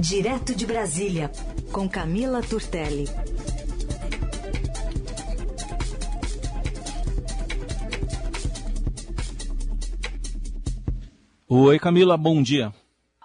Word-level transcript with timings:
Direto 0.00 0.54
de 0.54 0.64
Brasília, 0.64 1.28
com 1.72 1.88
Camila 1.88 2.40
Turtelli. 2.40 3.06
Oi, 11.48 11.78
Camila, 11.80 12.16
bom 12.16 12.40
dia. 12.40 12.72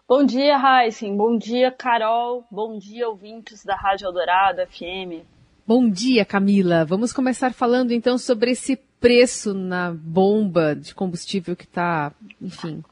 Bom 0.10 0.26
dia, 0.26 0.58
Heisen. 0.58 1.16
Bom 1.16 1.38
dia, 1.38 1.70
Carol. 1.70 2.44
Bom 2.50 2.80
dia, 2.80 3.08
ouvintes 3.08 3.64
da 3.64 3.76
Rádio 3.76 4.08
Eldorado 4.08 4.66
FM. 4.66 5.24
Bom 5.68 5.88
dia, 5.88 6.26
Camila. 6.26 6.84
Vamos 6.86 7.14
começar 7.14 7.54
falando 7.54 7.92
então 7.92 8.18
sobre 8.18 8.50
esse 8.50 8.78
preço 9.00 9.54
na 9.54 9.94
bomba 9.94 10.76
de 10.76 10.96
combustível 10.96 11.56
que 11.56 11.66
está, 11.66 12.12
enfim, 12.42 12.84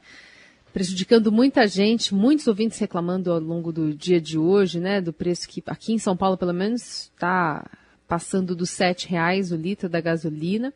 prejudicando 0.72 1.30
muita 1.30 1.66
gente, 1.66 2.14
muitos 2.14 2.46
ouvintes 2.46 2.78
reclamando 2.78 3.30
ao 3.30 3.38
longo 3.38 3.70
do 3.70 3.92
dia 3.92 4.20
de 4.20 4.38
hoje, 4.38 4.80
né, 4.80 5.00
do 5.00 5.12
preço 5.12 5.48
que 5.48 5.62
aqui 5.66 5.92
em 5.92 5.98
São 5.98 6.16
Paulo, 6.16 6.36
pelo 6.36 6.54
menos, 6.54 7.10
está 7.12 7.68
passando 8.08 8.56
dos 8.56 8.70
sete 8.70 9.08
reais 9.08 9.52
o 9.52 9.56
litro 9.56 9.88
da 9.88 10.00
gasolina. 10.00 10.72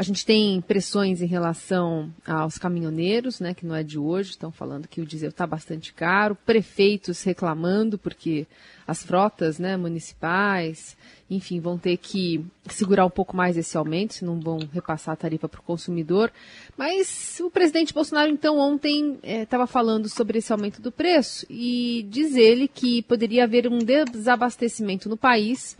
A 0.00 0.02
gente 0.02 0.24
tem 0.24 0.62
pressões 0.62 1.20
em 1.20 1.26
relação 1.26 2.10
aos 2.26 2.56
caminhoneiros, 2.56 3.38
né, 3.38 3.52
que 3.52 3.66
não 3.66 3.74
é 3.74 3.82
de 3.82 3.98
hoje, 3.98 4.30
estão 4.30 4.50
falando 4.50 4.88
que 4.88 4.98
o 4.98 5.04
diesel 5.04 5.28
está 5.28 5.46
bastante 5.46 5.92
caro, 5.92 6.34
prefeitos 6.34 7.22
reclamando 7.22 7.98
porque 7.98 8.46
as 8.86 9.04
frotas 9.04 9.58
né, 9.58 9.76
municipais, 9.76 10.96
enfim, 11.28 11.60
vão 11.60 11.76
ter 11.76 11.98
que 11.98 12.42
segurar 12.70 13.04
um 13.04 13.10
pouco 13.10 13.36
mais 13.36 13.58
esse 13.58 13.76
aumento, 13.76 14.14
se 14.14 14.24
não 14.24 14.40
vão 14.40 14.60
repassar 14.72 15.12
a 15.12 15.16
tarifa 15.16 15.50
para 15.50 15.60
o 15.60 15.64
consumidor. 15.64 16.32
Mas 16.78 17.38
o 17.44 17.50
presidente 17.50 17.92
Bolsonaro, 17.92 18.30
então, 18.30 18.56
ontem 18.56 19.18
estava 19.22 19.64
é, 19.64 19.66
falando 19.66 20.08
sobre 20.08 20.38
esse 20.38 20.50
aumento 20.50 20.80
do 20.80 20.90
preço 20.90 21.44
e 21.50 22.06
diz 22.08 22.36
ele 22.36 22.68
que 22.68 23.02
poderia 23.02 23.44
haver 23.44 23.68
um 23.68 23.76
desabastecimento 23.76 25.10
no 25.10 25.16
país 25.18 25.76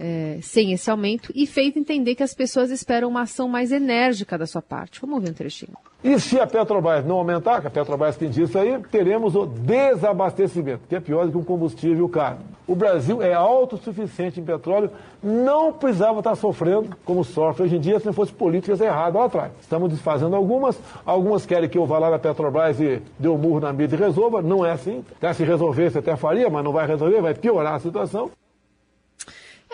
é, 0.00 0.38
sem 0.40 0.72
esse 0.72 0.90
aumento 0.90 1.30
e 1.34 1.46
fez 1.46 1.76
entender 1.76 2.14
que 2.14 2.22
as 2.22 2.32
pessoas 2.32 2.70
esperam 2.70 3.08
uma 3.08 3.22
ação 3.22 3.46
mais 3.46 3.70
enérgica 3.70 4.38
da 4.38 4.46
sua 4.46 4.62
parte. 4.62 4.98
Vamos 4.98 5.16
ouvir 5.16 5.30
um 5.30 5.34
trechinho. 5.34 5.76
E 6.02 6.18
se 6.18 6.40
a 6.40 6.46
Petrobras 6.46 7.04
não 7.04 7.16
aumentar, 7.16 7.60
que 7.60 7.66
a 7.66 7.70
Petrobras 7.70 8.16
tem 8.16 8.30
disso 8.30 8.58
aí, 8.58 8.80
teremos 8.90 9.36
o 9.36 9.44
desabastecimento, 9.44 10.80
que 10.88 10.96
é 10.96 11.00
pior 11.00 11.26
do 11.26 11.32
que 11.32 11.36
um 11.36 11.44
combustível 11.44 12.08
caro. 12.08 12.38
O 12.66 12.74
Brasil 12.74 13.20
é 13.20 13.34
autossuficiente 13.34 14.40
em 14.40 14.44
petróleo, 14.44 14.90
não 15.22 15.74
precisava 15.74 16.20
estar 16.20 16.34
sofrendo 16.36 16.96
como 17.04 17.22
sofre 17.22 17.64
hoje 17.64 17.76
em 17.76 17.80
dia 17.80 18.00
se 18.00 18.06
não 18.06 18.14
fosse 18.14 18.32
políticas 18.32 18.80
erradas 18.80 19.20
lá 19.20 19.26
atrás. 19.26 19.52
Estamos 19.60 19.90
desfazendo 19.90 20.34
algumas, 20.34 20.78
algumas 21.04 21.44
querem 21.44 21.68
que 21.68 21.76
eu 21.76 21.84
vá 21.84 21.98
lá 21.98 22.08
na 22.08 22.18
Petrobras 22.18 22.80
e 22.80 23.02
dê 23.18 23.28
um 23.28 23.36
murro 23.36 23.60
na 23.60 23.70
mídia 23.70 23.96
e 23.96 23.98
resolva, 23.98 24.40
não 24.40 24.64
é 24.64 24.70
assim. 24.70 25.04
Até 25.18 25.34
se 25.34 25.44
resolver, 25.44 25.90
você 25.90 25.98
até 25.98 26.16
faria, 26.16 26.48
mas 26.48 26.64
não 26.64 26.72
vai 26.72 26.86
resolver, 26.86 27.20
vai 27.20 27.34
piorar 27.34 27.74
a 27.74 27.78
situação. 27.78 28.30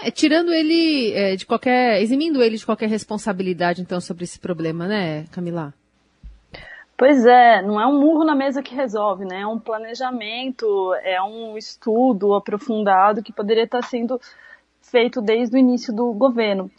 É, 0.03 0.11
tirando 0.11 0.53
ele 0.53 1.13
é, 1.13 1.37
de 1.37 1.47
qualquer. 1.47 2.03
eximindo 2.03 2.43
ele 2.43 2.57
de 2.57 2.67
qualquer 2.67 2.89
responsabilidade, 2.89 3.81
então, 3.81 4.01
sobre 4.01 4.25
esse 4.25 4.39
problema, 4.39 4.87
né, 4.87 5.25
Camila? 5.33 5.73
Pois 6.97 7.27
é, 7.27 7.61
não 7.61 7.79
é 7.81 7.87
um 7.87 8.01
murro 8.01 8.25
na 8.25 8.35
mesa 8.35 8.63
que 8.63 8.75
resolve, 8.75 9.27
né? 9.27 9.41
É 9.41 9.47
um 9.47 9.59
planejamento, 9.59 10.95
é 11.03 11.21
um 11.23 11.57
estudo 11.59 12.35
aprofundado 12.35 13.23
que 13.23 13.33
poderia 13.33 13.65
estar 13.65 13.83
sendo 13.83 14.19
feito 14.81 15.21
desde 15.21 15.57
o 15.57 15.59
início 15.59 15.93
do 15.95 16.13
governo. 16.13 16.71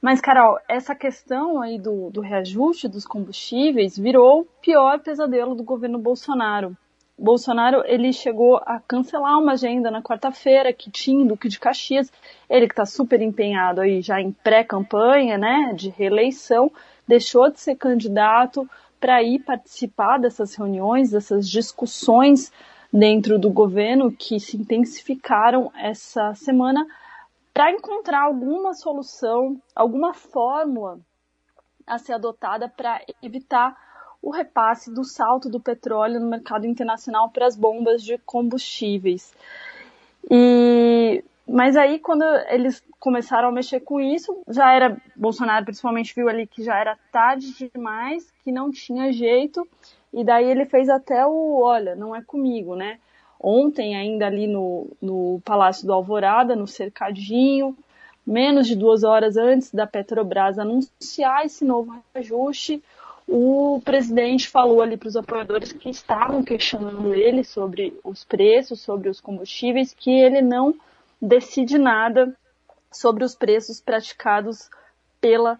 Mas, 0.00 0.20
Carol, 0.20 0.58
essa 0.68 0.94
questão 0.94 1.62
aí 1.62 1.78
do, 1.78 2.10
do 2.10 2.20
reajuste 2.20 2.88
dos 2.88 3.06
combustíveis 3.06 3.96
virou 3.96 4.40
o 4.40 4.44
pior 4.60 4.98
pesadelo 4.98 5.54
do 5.54 5.62
governo 5.62 5.98
Bolsonaro. 5.98 6.76
Bolsonaro 7.22 7.84
ele 7.86 8.12
chegou 8.12 8.60
a 8.66 8.80
cancelar 8.80 9.38
uma 9.38 9.52
agenda 9.52 9.92
na 9.92 10.02
quarta-feira 10.02 10.72
que 10.72 10.90
tinha 10.90 11.24
Duque 11.24 11.48
de 11.48 11.60
Caxias, 11.60 12.12
ele 12.50 12.66
que 12.66 12.72
está 12.72 12.84
super 12.84 13.22
empenhado 13.22 13.80
aí 13.80 14.02
já 14.02 14.20
em 14.20 14.32
pré-campanha, 14.32 15.38
né, 15.38 15.72
de 15.72 15.88
reeleição, 15.90 16.68
deixou 17.06 17.48
de 17.48 17.60
ser 17.60 17.76
candidato 17.76 18.68
para 18.98 19.22
ir 19.22 19.38
participar 19.38 20.18
dessas 20.18 20.56
reuniões, 20.56 21.12
dessas 21.12 21.48
discussões 21.48 22.52
dentro 22.92 23.38
do 23.38 23.50
governo 23.50 24.10
que 24.10 24.40
se 24.40 24.56
intensificaram 24.56 25.70
essa 25.76 26.34
semana 26.34 26.84
para 27.54 27.70
encontrar 27.70 28.22
alguma 28.22 28.74
solução, 28.74 29.62
alguma 29.76 30.12
fórmula 30.12 30.98
a 31.86 31.98
ser 31.98 32.14
adotada 32.14 32.68
para 32.68 33.00
evitar 33.22 33.91
o 34.22 34.30
repasse 34.30 34.90
do 34.90 35.04
salto 35.04 35.48
do 35.48 35.58
petróleo 35.58 36.20
no 36.20 36.28
mercado 36.28 36.66
internacional 36.66 37.28
para 37.30 37.46
as 37.46 37.56
bombas 37.56 38.02
de 38.02 38.16
combustíveis. 38.18 39.34
E 40.30 41.24
mas 41.46 41.76
aí 41.76 41.98
quando 41.98 42.22
eles 42.48 42.82
começaram 43.00 43.48
a 43.48 43.52
mexer 43.52 43.80
com 43.80 44.00
isso, 44.00 44.42
já 44.48 44.72
era 44.72 44.96
Bolsonaro 45.16 45.64
principalmente 45.64 46.14
viu 46.14 46.28
ali 46.28 46.46
que 46.46 46.62
já 46.62 46.78
era 46.78 46.96
tarde 47.10 47.68
demais, 47.74 48.32
que 48.44 48.52
não 48.52 48.70
tinha 48.70 49.12
jeito, 49.12 49.66
e 50.12 50.22
daí 50.22 50.48
ele 50.48 50.64
fez 50.64 50.88
até 50.88 51.26
o, 51.26 51.60
olha, 51.60 51.96
não 51.96 52.14
é 52.14 52.22
comigo, 52.22 52.76
né? 52.76 52.98
Ontem 53.40 53.96
ainda 53.96 54.26
ali 54.26 54.46
no, 54.46 54.86
no 55.00 55.42
Palácio 55.44 55.84
do 55.84 55.92
Alvorada, 55.92 56.54
no 56.54 56.68
cercadinho, 56.68 57.76
menos 58.24 58.68
de 58.68 58.76
duas 58.76 59.02
horas 59.02 59.36
antes 59.36 59.72
da 59.72 59.84
Petrobras 59.84 60.58
anunciar 60.58 61.44
esse 61.44 61.64
novo 61.64 62.00
reajuste, 62.14 62.82
o 63.28 63.80
presidente 63.84 64.48
falou 64.48 64.82
ali 64.82 64.96
para 64.96 65.08
os 65.08 65.16
apoiadores 65.16 65.72
que 65.72 65.88
estavam 65.88 66.42
questionando 66.42 67.14
ele 67.14 67.44
sobre 67.44 67.98
os 68.04 68.24
preços, 68.24 68.80
sobre 68.80 69.08
os 69.08 69.20
combustíveis, 69.20 69.94
que 69.94 70.10
ele 70.10 70.42
não 70.42 70.74
decide 71.20 71.78
nada 71.78 72.36
sobre 72.90 73.24
os 73.24 73.34
preços 73.34 73.80
praticados 73.80 74.68
pela 75.20 75.58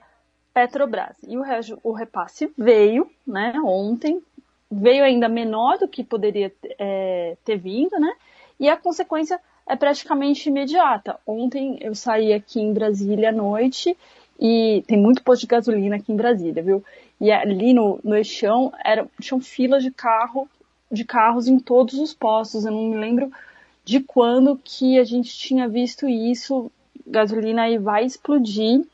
Petrobras. 0.53 1.17
E 1.27 1.37
o, 1.37 1.43
o 1.83 1.93
repasse 1.93 2.53
veio, 2.59 3.09
né, 3.27 3.55
ontem, 3.65 4.23
veio 4.71 5.05
ainda 5.05 5.29
menor 5.29 5.79
do 5.79 5.89
que 5.89 6.05
poderia 6.05 6.53
é, 6.79 7.37
ter 7.45 7.57
vindo, 7.57 7.99
né, 7.99 8.13
e 8.61 8.69
a 8.69 8.77
consequência 8.77 9.41
é 9.67 9.77
praticamente 9.77 10.49
imediata. 10.49 11.19
Ontem 11.27 11.79
eu 11.81 11.95
saí 11.95 12.33
aqui 12.33 12.61
em 12.61 12.73
Brasília 12.73 13.31
à 13.31 13.33
noite 13.33 13.97
e 14.39 14.83
tem 14.87 14.99
muito 14.99 15.23
posto 15.23 15.43
de 15.43 15.47
gasolina 15.47 15.97
aqui 15.97 16.13
em 16.13 16.17
Brasília, 16.17 16.63
viu? 16.63 16.85
E 17.23 17.31
ali 17.31 17.73
no, 17.73 18.01
no 18.03 18.17
Eixão 18.17 18.73
era, 18.85 19.09
tinham 19.21 19.41
filas 19.41 19.85
de 19.85 19.93
carro, 19.93 20.49
de 20.91 21.05
carros 21.05 21.47
em 21.47 21.57
todos 21.57 21.95
os 21.95 22.13
postos. 22.13 22.65
Eu 22.65 22.73
não 22.73 22.89
me 22.89 22.97
lembro 22.97 23.31
de 23.85 24.01
quando 24.01 24.61
que 24.65 24.99
a 24.99 25.05
gente 25.05 25.33
tinha 25.39 25.69
visto 25.69 26.09
isso. 26.09 26.69
Gasolina 27.07 27.63
aí 27.63 27.79
vai 27.79 28.05
explodir. 28.05 28.85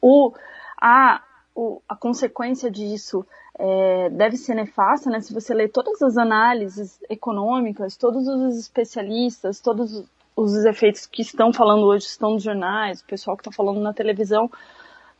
O, 0.00 0.32
a, 0.80 1.20
o, 1.52 1.82
a 1.88 1.96
consequência 1.96 2.70
disso 2.70 3.26
é, 3.58 4.08
deve 4.10 4.36
ser 4.36 4.54
nefasta, 4.54 5.10
né? 5.10 5.18
Se 5.20 5.34
você 5.34 5.52
ler 5.52 5.72
todas 5.72 6.00
as 6.02 6.16
análises 6.16 6.96
econômicas, 7.10 7.96
todos 7.96 8.28
os 8.28 8.56
especialistas, 8.56 9.58
todos 9.58 10.04
os 10.36 10.64
efeitos 10.64 11.06
que 11.06 11.22
estão 11.22 11.52
falando 11.52 11.86
hoje, 11.86 12.06
estão 12.06 12.34
nos 12.34 12.44
jornais, 12.44 13.00
o 13.00 13.04
pessoal 13.04 13.36
que 13.36 13.40
está 13.40 13.50
falando 13.50 13.80
na 13.80 13.92
televisão, 13.92 14.48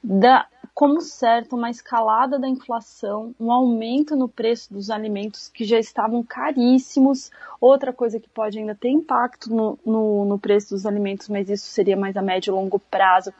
da, 0.09 0.47
como 0.72 1.00
certo 1.00 1.56
uma 1.56 1.69
escalada 1.69 2.39
da 2.39 2.49
inflação, 2.49 3.34
um 3.41 3.50
aumento 3.50 4.15
no 4.15 4.28
preço 4.28 4.72
dos 4.72 4.89
alimentos 4.89 5.49
que 5.49 5.65
já 5.65 5.81
estavam 5.81 6.22
caríssimos. 6.22 7.28
Outra 7.61 7.93
coisa 7.93 8.21
que 8.21 8.28
pode 8.28 8.56
ainda 8.56 8.75
ter 8.75 8.91
impacto 8.91 9.53
no, 9.53 9.77
no, 9.84 10.25
no 10.25 10.39
preço 10.39 10.71
dos 10.71 10.87
alimentos, 10.87 11.28
mas 11.28 11.50
isso 11.50 11.67
seria 11.67 11.97
mais 11.97 12.17
a 12.17 12.22
médio 12.22 12.53
e 12.53 12.55
longo 12.55 12.78
prazo, 12.78 13.34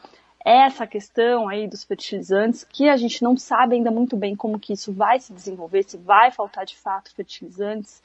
é 0.45 0.65
essa 0.67 0.87
questão 0.89 1.49
aí 1.49 1.69
dos 1.69 1.85
fertilizantes, 1.85 2.65
que 2.65 2.89
a 2.89 2.97
gente 2.97 3.23
não 3.23 3.37
sabe 3.37 3.77
ainda 3.77 3.91
muito 3.91 4.17
bem 4.17 4.35
como 4.35 4.59
que 4.59 4.73
isso 4.73 4.93
vai 4.93 5.21
se 5.21 5.33
desenvolver, 5.33 5.85
se 5.85 5.97
vai 5.97 6.33
faltar 6.33 6.65
de 6.65 6.77
fato 6.77 7.15
fertilizantes, 7.15 8.03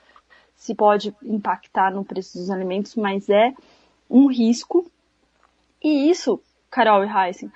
se 0.55 0.75
pode 0.75 1.15
impactar 1.23 1.91
no 1.91 2.05
preço 2.05 2.37
dos 2.37 2.51
alimentos, 2.51 2.95
mas 2.95 3.27
é 3.27 3.53
um 4.07 4.27
risco. 4.27 4.85
E 5.83 6.09
isso, 6.11 6.39
Carol 6.69 7.03
e 7.03 7.07
Heisen, 7.07 7.51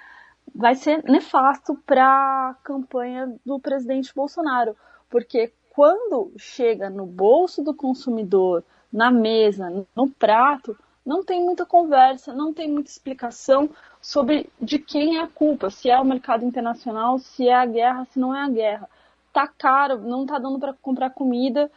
vai 0.55 0.73
ser 0.73 1.03
nefasto 1.03 1.75
para 1.85 2.05
a 2.49 2.53
campanha 2.63 3.35
do 3.45 3.59
presidente 3.59 4.13
Bolsonaro, 4.15 4.75
porque 5.09 5.51
quando 5.69 6.31
chega 6.37 6.89
no 6.89 7.05
bolso 7.05 7.61
do 7.61 7.73
consumidor, 7.73 8.63
na 8.91 9.11
mesa, 9.11 9.85
no 9.93 10.09
prato, 10.09 10.77
não 11.05 11.23
tem 11.23 11.43
muita 11.43 11.65
conversa, 11.65 12.33
não 12.33 12.53
tem 12.53 12.71
muita 12.71 12.89
explicação 12.89 13.69
sobre 14.01 14.49
de 14.59 14.79
quem 14.79 15.17
é 15.17 15.21
a 15.21 15.27
culpa, 15.27 15.69
se 15.69 15.89
é 15.89 15.99
o 15.99 16.05
mercado 16.05 16.45
internacional, 16.45 17.19
se 17.19 17.49
é 17.49 17.53
a 17.53 17.65
guerra, 17.65 18.05
se 18.05 18.17
não 18.17 18.33
é 18.33 18.41
a 18.41 18.49
guerra. 18.49 18.89
Tá 19.33 19.47
caro, 19.47 19.99
não 19.99 20.25
tá 20.25 20.39
dando 20.39 20.57
para 20.57 20.73
comprar 20.73 21.09
comida, 21.09 21.69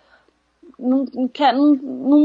não, 0.78 1.04
quer, 1.28 1.52
não, 1.52 1.74
não, 1.74 2.18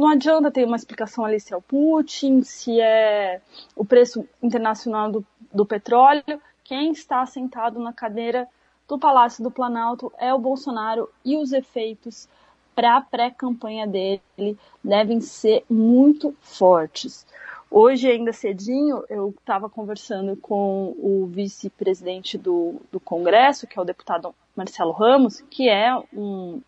não 0.00 0.08
adianta 0.08 0.50
ter 0.50 0.64
uma 0.64 0.76
explicação 0.76 1.24
ali 1.24 1.38
se 1.38 1.54
é 1.54 1.56
o 1.56 1.62
Putin, 1.62 2.42
se 2.42 2.80
é 2.80 3.40
o 3.76 3.84
preço 3.84 4.26
internacional 4.42 5.12
do, 5.12 5.24
do 5.52 5.64
petróleo. 5.64 6.40
Quem 6.64 6.92
está 6.92 7.24
sentado 7.26 7.78
na 7.78 7.92
cadeira 7.92 8.48
do 8.88 8.98
Palácio 8.98 9.42
do 9.42 9.50
Planalto 9.50 10.12
é 10.18 10.32
o 10.34 10.38
Bolsonaro 10.38 11.08
e 11.24 11.36
os 11.36 11.52
efeitos 11.52 12.28
para 12.74 12.96
a 12.96 13.00
pré-campanha 13.00 13.86
dele 13.86 14.58
devem 14.82 15.20
ser 15.20 15.64
muito 15.68 16.34
fortes. 16.40 17.26
Hoje, 17.70 18.10
ainda 18.10 18.32
cedinho, 18.32 19.04
eu 19.08 19.30
estava 19.38 19.68
conversando 19.68 20.34
com 20.36 20.94
o 20.98 21.26
vice-presidente 21.30 22.36
do, 22.36 22.80
do 22.90 22.98
Congresso, 22.98 23.66
que 23.66 23.78
é 23.78 23.82
o 23.82 23.84
deputado 23.84 24.34
Marcelo 24.56 24.90
Ramos, 24.90 25.40
que 25.48 25.68
é 25.68 25.94
um 26.12 26.60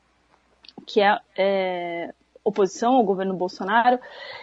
que 0.87 1.01
é, 1.01 1.19
é 1.37 2.15
oposição 2.45 2.95
ao 2.95 3.05
governo 3.05 3.35
Bolsonaro, 3.35 3.99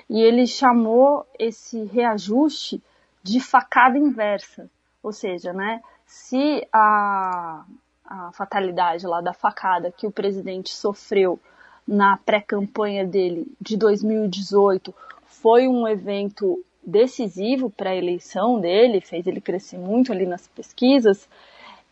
e 0.10 0.22
ele 0.22 0.48
chamou 0.48 1.26
esse 1.38 1.84
reajuste 1.86 2.82
de 3.24 3.40
facada 3.40 3.98
inversa. 3.98 4.70
Ou 5.02 5.12
seja, 5.12 5.54
né, 5.54 5.82
se 6.06 6.68
a, 6.74 7.64
a 8.06 8.32
fatalidade 8.34 9.06
lá 9.06 9.22
da 9.22 9.34
facada 9.34 9.92
que 9.92 10.08
o 10.08 10.12
presidente 10.12 10.74
sofreu 10.74 11.40
na 11.88 12.18
pré-campanha 12.18 13.06
dele 13.06 13.48
de 13.60 13.78
2018 13.78 14.94
foi 15.26 15.68
um 15.68 15.88
evento 15.88 16.64
decisivo 16.86 17.70
para 17.70 17.92
a 17.92 17.96
eleição 17.96 18.60
dele, 18.60 19.02
fez 19.02 19.26
ele 19.28 19.42
crescer 19.42 19.78
muito 19.78 20.12
ali 20.12 20.26
nas 20.26 20.48
pesquisas, 20.48 21.28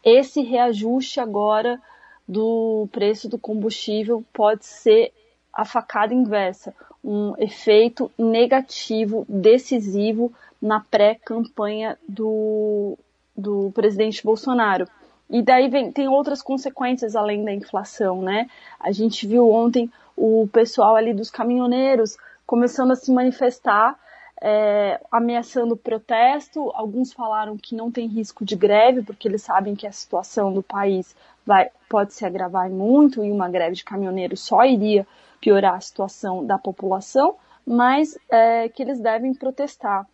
esse 0.03 0.41
reajuste 0.41 1.19
agora 1.19 1.81
do 2.27 2.88
preço 2.91 3.30
do 3.30 3.38
combustível 3.38 4.23
pode 4.33 4.65
ser 4.65 5.13
a 5.53 5.65
facada 5.65 6.13
inversa, 6.13 6.73
um 7.03 7.33
efeito 7.38 8.12
negativo 8.18 9.25
decisivo 9.27 10.31
na 10.62 10.80
pré-campanha 10.80 11.98
do, 12.07 12.98
do 13.36 13.71
presidente 13.74 14.24
Bolsonaro. 14.24 14.88
E 15.30 15.42
daí 15.42 15.68
vem, 15.68 15.92
tem 15.92 16.07
outras 16.07 16.42
consequências 16.42 17.15
além 17.15 17.44
da 17.44 17.54
inflação, 17.54 18.21
né? 18.21 18.50
A 18.80 18.92
gente 18.92 19.27
viu 19.27 19.50
ontem 19.50 19.92
o 20.15 20.48
pessoal 20.51 20.95
ali 20.95 21.13
dos 21.13 21.30
caminhoneiros 21.30 22.18
começando 22.45 22.92
a 22.92 22.95
se 22.95 23.12
manifestar, 23.12 24.00
é, 24.42 25.01
ameaçando 25.12 25.75
protesto. 25.75 26.71
Alguns 26.74 27.12
falaram 27.12 27.57
que 27.57 27.75
não 27.75 27.92
tem 27.92 28.07
risco 28.07 28.45
de 28.45 28.56
greve, 28.56 29.01
porque 29.04 29.27
eles 29.27 29.44
sabem 29.44 29.75
que 29.75 29.86
a 29.86 29.92
situação 29.92 30.54
do 30.54 30.63
país 30.63 31.13
vai, 31.45 31.69
pode 31.89 32.13
se 32.13 32.25
agravar 32.25 32.69
muito 32.69 33.24
e 33.24 33.31
uma 33.31 33.50
greve 33.50 33.75
de 33.75 33.83
caminhoneiros 33.83 34.39
só 34.39 34.63
iria 34.63 35.06
piorar 35.42 35.75
a 35.75 35.81
situação 35.81 36.45
da 36.45 36.57
população, 36.57 37.36
mas 37.65 38.18
é, 38.30 38.69
que 38.69 38.81
eles 38.81 39.00
devem 39.00 39.33
protestar. 39.33 40.07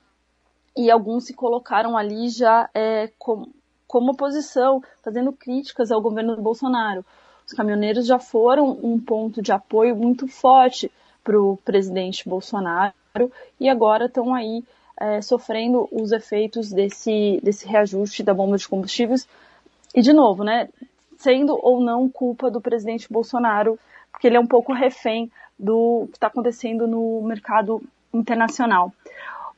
E 0.76 0.90
alguns 0.90 1.26
se 1.26 1.34
colocaram 1.34 1.98
ali 1.98 2.30
já 2.30 2.70
é, 2.74 3.10
com, 3.18 3.48
como 3.88 4.12
oposição, 4.12 4.82
fazendo 5.04 5.32
críticas 5.32 5.92
ao 5.92 6.02
governo 6.02 6.36
Bolsonaro. 6.42 7.06
Os 7.46 7.54
caminhoneiros 7.54 8.08
já 8.08 8.18
foram 8.18 8.80
um 8.82 9.00
ponto 9.00 9.42
de 9.42 9.52
apoio 9.52 9.96
muito 9.96 10.28
forte 10.28 10.92
para 11.24 11.40
o 11.40 11.58
presidente 11.58 12.28
Bolsonaro 12.28 12.94
e 13.60 13.70
agora 13.70 14.06
estão 14.06 14.34
aí 14.34 14.64
é, 15.00 15.22
sofrendo 15.22 15.88
os 15.92 16.12
efeitos 16.12 16.72
desse, 16.72 17.40
desse 17.44 17.68
reajuste 17.68 18.24
da 18.24 18.34
bomba 18.34 18.58
de 18.58 18.68
combustíveis. 18.68 19.28
E, 19.94 20.02
de 20.02 20.14
novo, 20.14 20.44
né, 20.44 20.70
sendo 21.18 21.58
ou 21.62 21.80
não 21.80 22.10
culpa 22.10 22.50
do 22.50 22.60
presidente 22.60 23.12
Bolsonaro, 23.12 23.78
porque 24.12 24.28
ele 24.28 24.38
é 24.38 24.40
um 24.40 24.48
pouco 24.48 24.74
refém 24.74 25.32
do 25.58 26.08
que 26.08 26.18
está 26.18 26.28
acontecendo 26.28 26.88
no 26.88 27.22
mercado 27.22 27.82
internacional. 28.14 28.92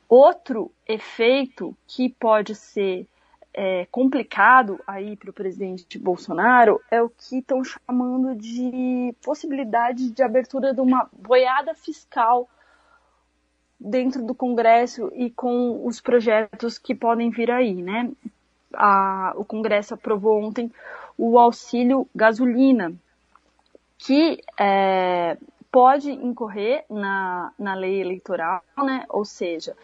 Outro 0.08 0.70
efeito 0.86 1.76
que 1.86 2.08
pode 2.08 2.54
ser 2.54 3.06
é, 3.52 3.86
complicado 3.90 4.78
aí 4.86 5.16
para 5.16 5.30
o 5.30 5.32
presidente 5.32 5.98
Bolsonaro 5.98 6.80
é 6.90 7.02
o 7.02 7.08
que 7.08 7.38
estão 7.38 7.64
chamando 7.64 8.34
de 8.34 9.14
possibilidade 9.24 10.10
de 10.10 10.22
abertura 10.22 10.74
de 10.74 10.80
uma 10.80 11.08
boiada 11.10 11.74
fiscal 11.74 12.48
dentro 13.80 14.22
do 14.22 14.34
Congresso 14.34 15.10
e 15.14 15.30
com 15.30 15.84
os 15.86 16.00
projetos 16.00 16.78
que 16.78 16.94
podem 16.94 17.30
vir 17.30 17.50
aí, 17.50 17.82
né? 17.82 18.10
A, 18.74 19.32
o 19.36 19.44
Congresso 19.44 19.94
aprovou 19.94 20.42
ontem 20.42 20.70
o 21.16 21.38
auxílio 21.38 22.06
gasolina, 22.14 22.94
que 23.98 24.42
é, 24.58 25.38
pode 25.76 26.10
incorrer 26.10 26.86
na, 26.88 27.52
na 27.58 27.74
lei 27.74 28.00
eleitoral, 28.00 28.62
né? 28.78 29.04
Ou 29.10 29.26
seja, 29.26 29.76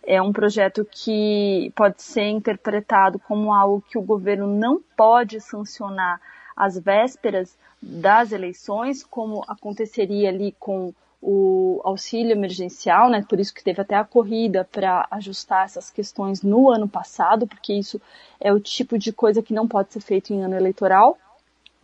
é 0.00 0.22
um 0.22 0.32
projeto 0.32 0.86
que 0.88 1.72
pode 1.74 2.00
ser 2.00 2.28
interpretado 2.28 3.18
como 3.18 3.52
algo 3.52 3.82
que 3.90 3.98
o 3.98 4.02
governo 4.02 4.46
não 4.46 4.80
pode 4.96 5.40
sancionar 5.40 6.20
às 6.56 6.78
vésperas 6.78 7.58
das 7.82 8.30
eleições, 8.30 9.02
como 9.02 9.44
aconteceria 9.48 10.28
ali 10.28 10.54
com 10.56 10.94
o 11.20 11.80
auxílio 11.82 12.30
emergencial, 12.30 13.10
né? 13.10 13.26
Por 13.28 13.40
isso 13.40 13.52
que 13.52 13.64
teve 13.64 13.82
até 13.82 13.96
a 13.96 14.04
corrida 14.04 14.68
para 14.70 15.08
ajustar 15.10 15.64
essas 15.64 15.90
questões 15.90 16.44
no 16.44 16.70
ano 16.70 16.88
passado, 16.88 17.44
porque 17.44 17.72
isso 17.72 18.00
é 18.38 18.52
o 18.52 18.60
tipo 18.60 18.96
de 18.96 19.12
coisa 19.12 19.42
que 19.42 19.52
não 19.52 19.66
pode 19.66 19.92
ser 19.92 20.00
feito 20.00 20.32
em 20.32 20.44
ano 20.44 20.54
eleitoral. 20.54 21.18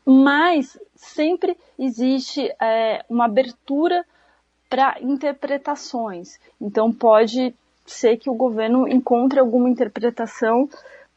Mas 0.07 0.79
sempre 0.95 1.59
existe 1.77 2.49
é, 2.63 3.05
uma 3.11 3.25
abertura 3.25 4.07
para 4.69 4.97
interpretações. 5.01 6.39
Então 6.61 6.93
pode 6.93 7.55
ser 7.85 8.17
que 8.17 8.31
o 8.31 8.35
governo 8.35 8.89
encontre 8.89 9.41
alguma 9.41 9.69
interpretação 9.69 10.69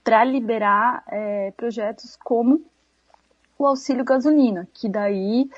para 0.04 0.24
liberar 0.24 1.04
é, 1.08 1.52
projetos 1.56 2.18
como 2.24 2.62
o 3.58 3.66
auxílio 3.66 4.04
gasolina, 4.04 4.68
que 4.74 4.88
daí 4.88 5.50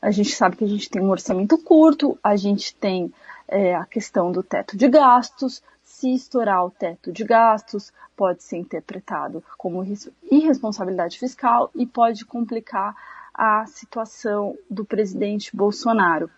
a 0.00 0.10
gente 0.10 0.30
sabe 0.30 0.56
que 0.56 0.64
a 0.64 0.68
gente 0.68 0.88
tem 0.88 1.02
um 1.02 1.10
orçamento 1.10 1.58
curto, 1.58 2.18
a 2.22 2.36
gente 2.36 2.74
tem 2.74 3.12
é, 3.48 3.74
a 3.74 3.84
questão 3.84 4.32
do 4.32 4.42
teto 4.42 4.76
de 4.76 4.88
gastos. 4.88 5.62
Se 6.02 6.12
estourar 6.12 6.66
o 6.66 6.70
teto 6.72 7.12
de 7.12 7.22
gastos, 7.22 7.92
pode 8.16 8.42
ser 8.42 8.56
interpretado 8.56 9.40
como 9.56 9.84
irresponsabilidade 10.28 11.16
fiscal 11.16 11.70
e 11.76 11.86
pode 11.86 12.24
complicar 12.24 12.92
a 13.32 13.64
situação 13.66 14.58
do 14.68 14.84
presidente 14.84 15.56
Bolsonaro. 15.56 16.28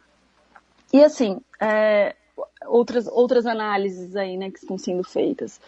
E 0.92 1.02
assim, 1.02 1.40
é, 1.58 2.14
outras, 2.66 3.06
outras 3.06 3.46
análises 3.46 4.14
aí, 4.14 4.36
né, 4.36 4.50
que 4.50 4.58
estão 4.58 4.76
sendo 4.76 5.02
feitas. 5.02 5.58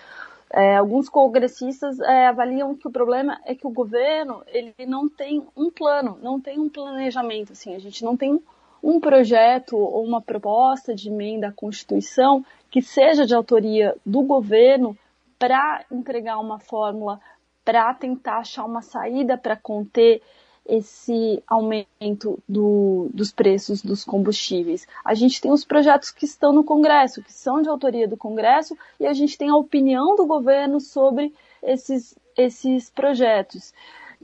É, 0.51 0.77
alguns 0.77 1.09
congressistas 1.09 1.99
é, 1.99 2.27
avaliam 2.27 2.77
que 2.77 2.87
o 2.87 2.93
problema 2.93 3.41
é 3.47 3.55
que 3.55 3.67
o 3.67 3.71
governo 3.71 4.43
ele 4.49 4.75
não 4.87 5.09
tem 5.09 5.43
um 5.57 5.71
plano, 5.71 6.19
não 6.21 6.39
tem 6.39 6.61
um 6.61 6.69
planejamento. 6.69 7.55
Assim, 7.55 7.75
a 7.75 7.79
gente 7.79 8.05
não 8.05 8.15
tem 8.15 8.39
um 8.83 9.01
projeto 9.01 9.75
ou 9.75 10.05
uma 10.05 10.21
proposta 10.21 10.95
de 10.95 11.09
emenda 11.09 11.49
à 11.49 11.53
Constituição 11.53 12.45
que 12.77 12.83
seja 12.83 13.25
de 13.25 13.35
autoria 13.35 13.97
do 14.05 14.21
governo 14.21 14.95
para 15.39 15.83
entregar 15.91 16.39
uma 16.39 16.59
fórmula, 16.59 17.19
para 17.65 17.95
tentar 17.95 18.41
achar 18.41 18.67
uma 18.67 18.83
saída 18.83 19.39
para 19.39 19.57
conter 19.57 20.21
esse 20.67 21.43
aumento 21.47 22.39
do, 22.47 23.09
dos 23.15 23.33
preços 23.33 23.81
dos 23.81 24.05
combustíveis. 24.05 24.87
A 25.03 25.15
gente 25.15 25.41
tem 25.41 25.51
os 25.51 25.65
projetos 25.65 26.11
que 26.11 26.27
estão 26.27 26.53
no 26.53 26.63
Congresso, 26.63 27.23
que 27.23 27.33
são 27.33 27.63
de 27.63 27.69
autoria 27.71 28.07
do 28.07 28.15
Congresso, 28.15 28.77
e 29.01 29.07
a 29.07 29.15
gente 29.15 29.39
tem 29.39 29.49
a 29.49 29.57
opinião 29.57 30.15
do 30.15 30.27
governo 30.27 30.79
sobre 30.79 31.33
esses, 31.63 32.15
esses 32.37 32.91
projetos. 32.91 33.73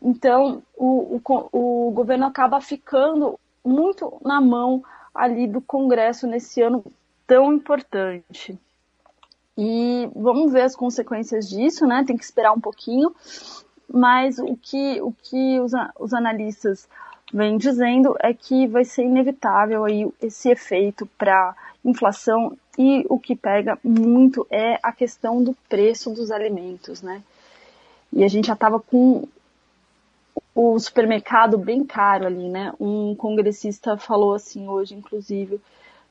Então, 0.03 0.63
o, 0.77 1.19
o, 1.27 1.87
o 1.89 1.91
governo 1.93 2.27
acaba 2.27 2.61
ficando 2.61 3.41
muito 3.65 4.13
na 4.23 4.43
mão 4.43 4.85
ali 5.15 5.47
do 5.47 5.63
Congresso 5.63 6.27
nesse 6.27 6.61
ano 6.61 6.85
tão 7.27 7.53
importante. 7.53 8.59
E 9.57 10.09
vamos 10.15 10.53
ver 10.53 10.63
as 10.63 10.75
consequências 10.75 11.49
disso, 11.49 11.87
né? 11.87 12.05
Tem 12.07 12.17
que 12.17 12.25
esperar 12.25 12.53
um 12.53 12.61
pouquinho 12.61 13.15
mas 13.93 14.39
o 14.39 14.57
que, 14.57 15.01
o 15.03 15.13
que 15.13 15.61
os, 15.61 15.73
os 15.99 16.15
analistas 16.15 16.89
vêm 17.33 17.59
dizendo 17.59 18.17
é 18.21 18.33
que 18.33 18.67
vai 18.67 18.85
ser 18.85 19.05
inevitável 19.05 19.85
aí 19.85 20.11
esse 20.21 20.49
efeito 20.51 21.07
para 21.19 21.55
inflação 21.85 22.57
e 22.79 23.05
o 23.09 23.19
que 23.19 23.37
pega 23.37 23.79
muito 23.85 24.47
é 24.51 24.79
a 24.83 24.93
questão 24.93 25.43
do 25.43 25.55
preço 25.69 26.11
dos 26.11 26.31
alimentos, 26.31 27.03
né? 27.03 27.23
E 28.11 28.25
a 28.25 28.29
gente 28.29 28.47
já 28.47 28.55
estava 28.55 28.81
com 28.81 29.29
o 30.55 30.79
supermercado 30.79 31.59
bem 31.59 31.85
caro 31.85 32.27
ali, 32.27 32.49
né? 32.49 32.73
Um 32.81 33.15
congressista 33.15 33.97
falou 33.97 34.35
assim 34.35 34.69
hoje, 34.69 34.95
inclusive, 34.95 35.61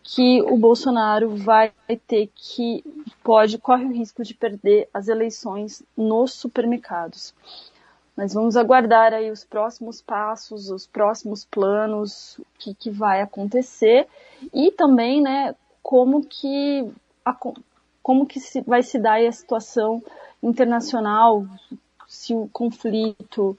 que 0.03 0.41
o 0.41 0.57
Bolsonaro 0.57 1.35
vai 1.35 1.71
ter 2.07 2.29
que 2.33 2.83
pode 3.23 3.57
corre 3.57 3.85
o 3.85 3.93
risco 3.93 4.23
de 4.23 4.33
perder 4.33 4.89
as 4.93 5.07
eleições 5.07 5.83
nos 5.95 6.33
supermercados. 6.33 7.33
Mas 8.15 8.33
vamos 8.33 8.57
aguardar 8.57 9.13
aí 9.13 9.31
os 9.31 9.43
próximos 9.43 10.01
passos, 10.01 10.69
os 10.69 10.85
próximos 10.85 11.45
planos, 11.45 12.37
o 12.39 12.45
que, 12.59 12.73
que 12.73 12.89
vai 12.89 13.21
acontecer 13.21 14.07
e 14.53 14.71
também, 14.71 15.21
né, 15.21 15.55
como 15.81 16.23
que 16.23 16.91
a, 17.23 17.35
como 18.03 18.25
que 18.25 18.39
se, 18.39 18.61
vai 18.61 18.83
se 18.83 18.99
dar 18.99 19.21
a 19.21 19.31
situação 19.31 20.03
internacional, 20.43 21.45
se 22.07 22.33
o 22.33 22.49
conflito 22.51 23.57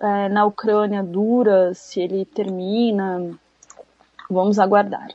é, 0.00 0.28
na 0.28 0.46
Ucrânia 0.46 1.02
dura, 1.02 1.74
se 1.74 2.00
ele 2.00 2.24
termina, 2.24 3.30
vamos 4.30 4.58
aguardar. 4.58 5.08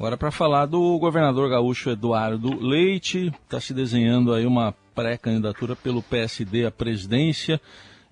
Agora, 0.00 0.16
para 0.16 0.30
falar 0.30 0.64
do 0.64 0.98
governador 0.98 1.50
gaúcho 1.50 1.90
Eduardo 1.90 2.58
Leite, 2.58 3.26
está 3.44 3.60
se 3.60 3.74
desenhando 3.74 4.32
aí 4.32 4.46
uma 4.46 4.74
pré-candidatura 4.94 5.76
pelo 5.76 6.02
PSD 6.02 6.64
à 6.64 6.70
presidência. 6.70 7.60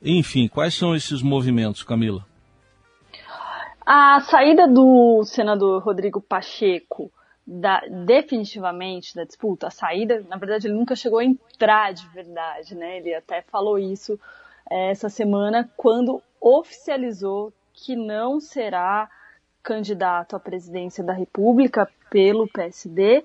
Enfim, 0.02 0.48
quais 0.48 0.74
são 0.74 0.94
esses 0.94 1.22
movimentos, 1.22 1.82
Camila? 1.82 2.26
A 3.86 4.20
saída 4.20 4.68
do 4.68 5.24
senador 5.24 5.82
Rodrigo 5.82 6.20
Pacheco 6.20 7.10
da, 7.46 7.80
definitivamente 8.04 9.14
da 9.14 9.24
disputa, 9.24 9.68
a 9.68 9.70
saída, 9.70 10.22
na 10.28 10.36
verdade, 10.36 10.66
ele 10.66 10.74
nunca 10.74 10.94
chegou 10.94 11.20
a 11.20 11.24
entrar 11.24 11.94
de 11.94 12.06
verdade, 12.08 12.74
né? 12.74 12.98
Ele 12.98 13.14
até 13.14 13.40
falou 13.40 13.78
isso 13.78 14.20
é, 14.70 14.90
essa 14.90 15.08
semana 15.08 15.66
quando 15.74 16.20
oficializou 16.38 17.50
que 17.72 17.96
não 17.96 18.40
será 18.40 19.08
candidato 19.68 20.34
à 20.34 20.40
presidência 20.40 21.04
da 21.04 21.12
República 21.12 21.86
pelo 22.08 22.48
PSD, 22.48 23.22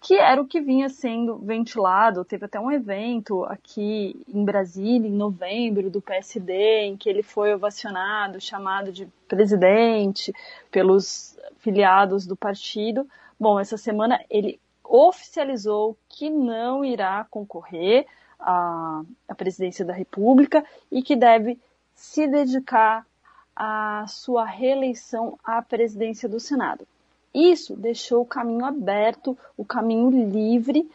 que 0.00 0.14
era 0.14 0.40
o 0.40 0.46
que 0.46 0.58
vinha 0.58 0.88
sendo 0.88 1.36
ventilado. 1.36 2.24
Teve 2.24 2.46
até 2.46 2.58
um 2.58 2.72
evento 2.72 3.44
aqui 3.44 4.18
em 4.26 4.42
Brasília, 4.42 5.06
em 5.06 5.12
novembro, 5.12 5.90
do 5.90 6.00
PSD, 6.00 6.86
em 6.86 6.96
que 6.96 7.06
ele 7.06 7.22
foi 7.22 7.54
ovacionado, 7.54 8.40
chamado 8.40 8.90
de 8.90 9.06
presidente 9.28 10.32
pelos 10.70 11.36
filiados 11.58 12.26
do 12.26 12.34
partido. 12.34 13.06
Bom, 13.38 13.60
essa 13.60 13.76
semana 13.76 14.18
ele 14.30 14.58
oficializou 14.82 15.98
que 16.08 16.30
não 16.30 16.82
irá 16.82 17.26
concorrer 17.30 18.06
à, 18.40 19.02
à 19.28 19.34
presidência 19.34 19.84
da 19.84 19.92
República 19.92 20.64
e 20.90 21.02
que 21.02 21.14
deve 21.14 21.58
se 21.94 22.26
dedicar 22.26 23.06
à 23.56 24.04
sua 24.08 24.44
reeleição 24.44 25.38
à 25.44 25.62
presidência 25.62 26.28
do 26.28 26.40
Senado. 26.40 26.86
Isso 27.32 27.76
deixou 27.76 28.22
o 28.22 28.26
caminho 28.26 28.64
aberto, 28.64 29.36
o 29.56 29.64
caminho 29.64 30.10
livre 30.30 30.88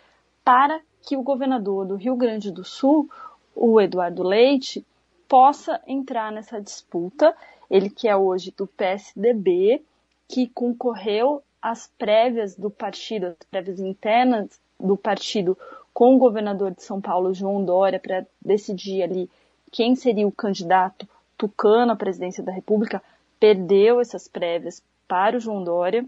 para 0.43 0.79
que 1.01 1.17
o 1.17 1.23
governador 1.23 1.85
do 1.85 1.95
Rio 1.95 2.15
Grande 2.15 2.51
do 2.51 2.63
Sul, 2.63 3.09
o 3.55 3.79
Eduardo 3.79 4.23
Leite, 4.23 4.85
possa 5.27 5.81
entrar 5.85 6.31
nessa 6.31 6.61
disputa. 6.61 7.35
Ele 7.69 7.89
que 7.89 8.07
é 8.07 8.15
hoje 8.15 8.53
do 8.55 8.65
PSDB, 8.65 9.83
que 10.27 10.47
concorreu 10.47 11.43
às 11.61 11.87
prévias 11.97 12.55
do 12.55 12.69
partido, 12.69 13.27
as 13.27 13.47
prévias 13.49 13.79
internas 13.79 14.59
do 14.79 14.95
partido 14.95 15.57
com 15.93 16.15
o 16.15 16.17
governador 16.17 16.71
de 16.71 16.83
São 16.83 17.01
Paulo, 17.01 17.33
João 17.33 17.63
Dória, 17.63 17.99
para 17.99 18.25
decidir 18.41 19.03
ali 19.03 19.29
quem 19.71 19.95
seria 19.95 20.27
o 20.27 20.31
candidato 20.31 21.07
tucano 21.39 21.93
à 21.93 21.95
presidência 21.95 22.43
da 22.43 22.51
República, 22.51 23.01
perdeu 23.39 24.01
essas 24.01 24.27
prévias 24.27 24.83
para 25.07 25.37
o 25.37 25.39
João 25.39 25.63
Dória. 25.63 26.05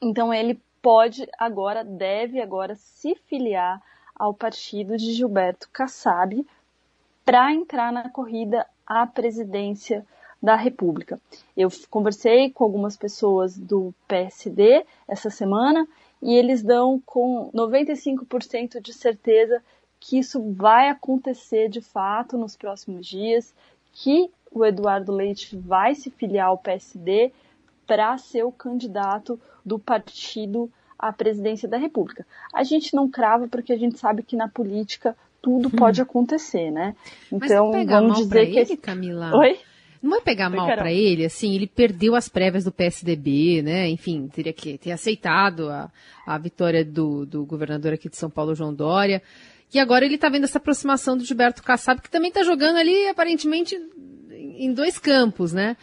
Então 0.00 0.32
ele 0.32 0.60
pode 0.80 1.28
agora, 1.36 1.82
deve 1.84 2.40
agora 2.40 2.76
se 2.76 3.16
filiar 3.26 3.82
ao 4.14 4.32
partido 4.32 4.96
de 4.96 5.12
Gilberto 5.12 5.68
Kassab 5.72 6.46
para 7.24 7.52
entrar 7.52 7.92
na 7.92 8.08
corrida 8.08 8.64
à 8.86 9.04
presidência 9.06 10.06
da 10.40 10.54
República. 10.54 11.18
Eu 11.56 11.68
conversei 11.90 12.50
com 12.50 12.62
algumas 12.62 12.96
pessoas 12.96 13.58
do 13.58 13.92
PSD 14.06 14.84
essa 15.08 15.30
semana 15.30 15.88
e 16.22 16.34
eles 16.34 16.62
dão 16.62 17.02
com 17.04 17.50
95% 17.52 18.80
de 18.80 18.92
certeza 18.92 19.60
que 19.98 20.18
isso 20.18 20.40
vai 20.52 20.90
acontecer 20.90 21.68
de 21.68 21.80
fato 21.80 22.36
nos 22.36 22.56
próximos 22.56 23.06
dias, 23.06 23.54
que 23.90 24.30
o 24.54 24.64
Eduardo 24.64 25.12
Leite 25.12 25.56
vai 25.56 25.94
se 25.94 26.10
filiar 26.10 26.48
ao 26.48 26.58
PSD 26.58 27.32
para 27.86 28.16
ser 28.16 28.44
o 28.44 28.52
candidato 28.52 29.38
do 29.64 29.78
partido 29.78 30.70
à 30.98 31.12
presidência 31.12 31.68
da 31.68 31.76
República. 31.76 32.26
A 32.54 32.62
gente 32.62 32.94
não 32.94 33.10
crava 33.10 33.48
porque 33.48 33.72
a 33.72 33.76
gente 33.76 33.98
sabe 33.98 34.22
que 34.22 34.36
na 34.36 34.48
política 34.48 35.16
tudo 35.42 35.68
hum. 35.68 35.72
pode 35.72 36.00
acontecer, 36.00 36.70
né? 36.70 36.94
Então 37.30 37.70
vamos 37.70 38.18
dizer 38.18 38.46
que 38.46 38.58
ele, 38.58 38.76
Camila. 38.76 39.36
Oi? 39.36 39.58
Não 40.02 40.10
vai 40.10 40.20
pegar 40.20 40.50
mal 40.50 40.66
para 40.66 40.92
ele, 40.92 41.24
assim, 41.24 41.54
ele 41.54 41.66
perdeu 41.66 42.14
as 42.14 42.28
prévias 42.28 42.64
do 42.64 42.70
PSDB, 42.70 43.62
né? 43.62 43.88
Enfim, 43.88 44.28
teria 44.28 44.52
que 44.52 44.76
ter 44.76 44.92
aceitado 44.92 45.70
a, 45.70 45.90
a 46.26 46.36
vitória 46.36 46.84
do, 46.84 47.24
do 47.24 47.46
governador 47.46 47.94
aqui 47.94 48.10
de 48.10 48.16
São 48.18 48.28
Paulo, 48.28 48.54
João 48.54 48.74
Dória. 48.74 49.22
E 49.72 49.78
agora 49.78 50.04
ele 50.04 50.16
está 50.16 50.28
vendo 50.28 50.44
essa 50.44 50.58
aproximação 50.58 51.16
do 51.16 51.24
Gilberto 51.24 51.62
Kassab, 51.62 52.02
que 52.02 52.10
também 52.10 52.28
está 52.28 52.42
jogando 52.42 52.76
ali, 52.76 53.08
aparentemente, 53.08 53.76
em 54.44 54.72
dois 54.72 54.98
campos, 54.98 55.52
né? 55.52 55.76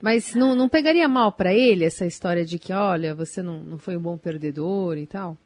Mas 0.00 0.34
não, 0.34 0.54
não 0.54 0.68
pegaria 0.68 1.08
mal 1.08 1.32
para 1.32 1.54
ele 1.54 1.84
essa 1.84 2.04
história 2.06 2.44
de 2.44 2.58
que, 2.58 2.72
olha, 2.72 3.14
você 3.14 3.42
não, 3.42 3.60
não 3.60 3.78
foi 3.78 3.96
um 3.96 4.00
bom 4.00 4.18
perdedor 4.18 4.98
e 4.98 5.06
tal? 5.06 5.36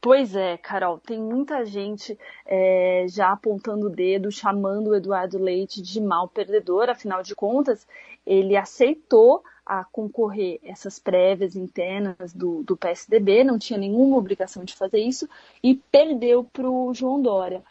Pois 0.00 0.36
é, 0.36 0.56
Carol, 0.56 0.98
tem 0.98 1.18
muita 1.18 1.64
gente 1.64 2.16
é, 2.46 3.06
já 3.08 3.32
apontando 3.32 3.86
o 3.86 3.90
dedo, 3.90 4.30
chamando 4.30 4.88
o 4.88 4.94
Eduardo 4.94 5.38
Leite 5.38 5.82
de 5.82 6.00
mal 6.00 6.28
perdedor, 6.28 6.88
afinal 6.88 7.22
de 7.22 7.34
contas, 7.34 7.86
ele 8.24 8.56
aceitou 8.56 9.42
a 9.66 9.84
concorrer 9.84 10.60
essas 10.62 10.98
prévias 10.98 11.56
internas 11.56 12.32
do, 12.32 12.62
do 12.62 12.76
PSDB, 12.76 13.44
não 13.44 13.58
tinha 13.58 13.78
nenhuma 13.78 14.16
obrigação 14.16 14.64
de 14.64 14.74
fazer 14.74 14.98
isso, 15.00 15.28
e 15.62 15.74
perdeu 15.74 16.44
para 16.44 16.68
o 16.70 16.94
João 16.94 17.20
Dória. 17.20 17.62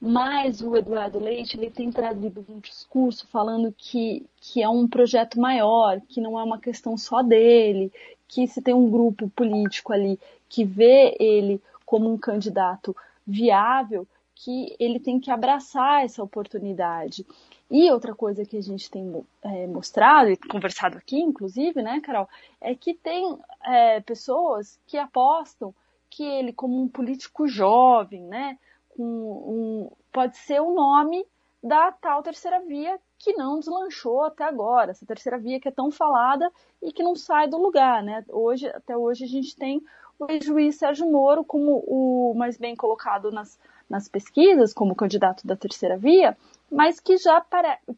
Mas 0.00 0.60
o 0.60 0.76
Eduardo 0.76 1.18
Leite 1.18 1.56
ele 1.56 1.70
tem 1.70 1.90
trazido 1.90 2.44
um 2.48 2.58
discurso 2.58 3.26
falando 3.28 3.74
que, 3.76 4.26
que 4.40 4.62
é 4.62 4.68
um 4.68 4.86
projeto 4.86 5.40
maior, 5.40 6.00
que 6.08 6.20
não 6.20 6.38
é 6.38 6.42
uma 6.42 6.60
questão 6.60 6.96
só 6.96 7.22
dele, 7.22 7.90
que 8.28 8.46
se 8.46 8.60
tem 8.60 8.74
um 8.74 8.90
grupo 8.90 9.28
político 9.30 9.92
ali 9.92 10.18
que 10.48 10.64
vê 10.64 11.16
ele 11.18 11.60
como 11.84 12.12
um 12.12 12.18
candidato 12.18 12.94
viável, 13.26 14.06
que 14.34 14.76
ele 14.78 15.00
tem 15.00 15.18
que 15.18 15.30
abraçar 15.30 16.04
essa 16.04 16.22
oportunidade. 16.22 17.26
E 17.70 17.90
outra 17.90 18.14
coisa 18.14 18.44
que 18.44 18.56
a 18.56 18.62
gente 18.62 18.90
tem 18.90 19.24
é, 19.42 19.66
mostrado 19.66 20.30
e 20.30 20.36
conversado 20.36 20.98
aqui, 20.98 21.18
inclusive, 21.18 21.82
né, 21.82 22.00
Carol, 22.00 22.28
é 22.60 22.74
que 22.74 22.94
tem 22.94 23.36
é, 23.64 24.00
pessoas 24.00 24.78
que 24.86 24.98
apostam 24.98 25.74
que 26.08 26.22
ele, 26.22 26.52
como 26.52 26.80
um 26.80 26.86
político 26.86 27.48
jovem, 27.48 28.22
né, 28.22 28.58
um, 29.02 29.90
pode 30.12 30.36
ser 30.36 30.60
o 30.60 30.74
nome 30.74 31.26
da 31.62 31.90
tal 31.92 32.22
terceira 32.22 32.60
via 32.60 32.98
que 33.18 33.32
não 33.32 33.58
deslanchou 33.58 34.24
até 34.24 34.44
agora, 34.44 34.90
essa 34.90 35.06
terceira 35.06 35.38
via 35.38 35.58
que 35.58 35.68
é 35.68 35.72
tão 35.72 35.90
falada 35.90 36.50
e 36.82 36.92
que 36.92 37.02
não 37.02 37.14
sai 37.14 37.48
do 37.48 37.56
lugar, 37.56 38.02
né? 38.02 38.24
Hoje, 38.28 38.68
até 38.68 38.96
hoje 38.96 39.24
a 39.24 39.28
gente 39.28 39.56
tem 39.56 39.82
o 40.18 40.30
ex-juiz 40.30 40.76
Sérgio 40.76 41.10
Moro 41.10 41.44
como 41.44 41.82
o 41.86 42.34
mais 42.34 42.56
bem 42.56 42.76
colocado 42.76 43.30
nas, 43.30 43.58
nas 43.88 44.08
pesquisas, 44.08 44.72
como 44.72 44.94
candidato 44.94 45.46
da 45.46 45.56
terceira 45.56 45.96
via, 45.96 46.36
mas 46.70 47.00
que 47.00 47.16
já 47.16 47.44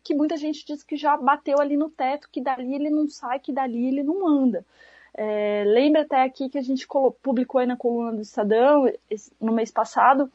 que 0.02 0.14
muita 0.14 0.36
gente 0.36 0.64
diz 0.64 0.82
que 0.82 0.96
já 0.96 1.16
bateu 1.16 1.60
ali 1.60 1.76
no 1.76 1.90
teto, 1.90 2.28
que 2.30 2.40
dali 2.40 2.74
ele 2.74 2.90
não 2.90 3.08
sai, 3.08 3.38
que 3.38 3.52
dali 3.52 3.86
ele 3.86 4.02
não 4.02 4.26
anda. 4.26 4.64
É, 5.14 5.64
lembra 5.66 6.02
até 6.02 6.22
aqui 6.22 6.48
que 6.48 6.58
a 6.58 6.62
gente 6.62 6.86
publicou 7.22 7.60
aí 7.60 7.66
na 7.66 7.76
coluna 7.76 8.12
do 8.12 8.22
Estadão 8.22 8.84
no 9.40 9.52
mês 9.52 9.70
passado 9.70 10.30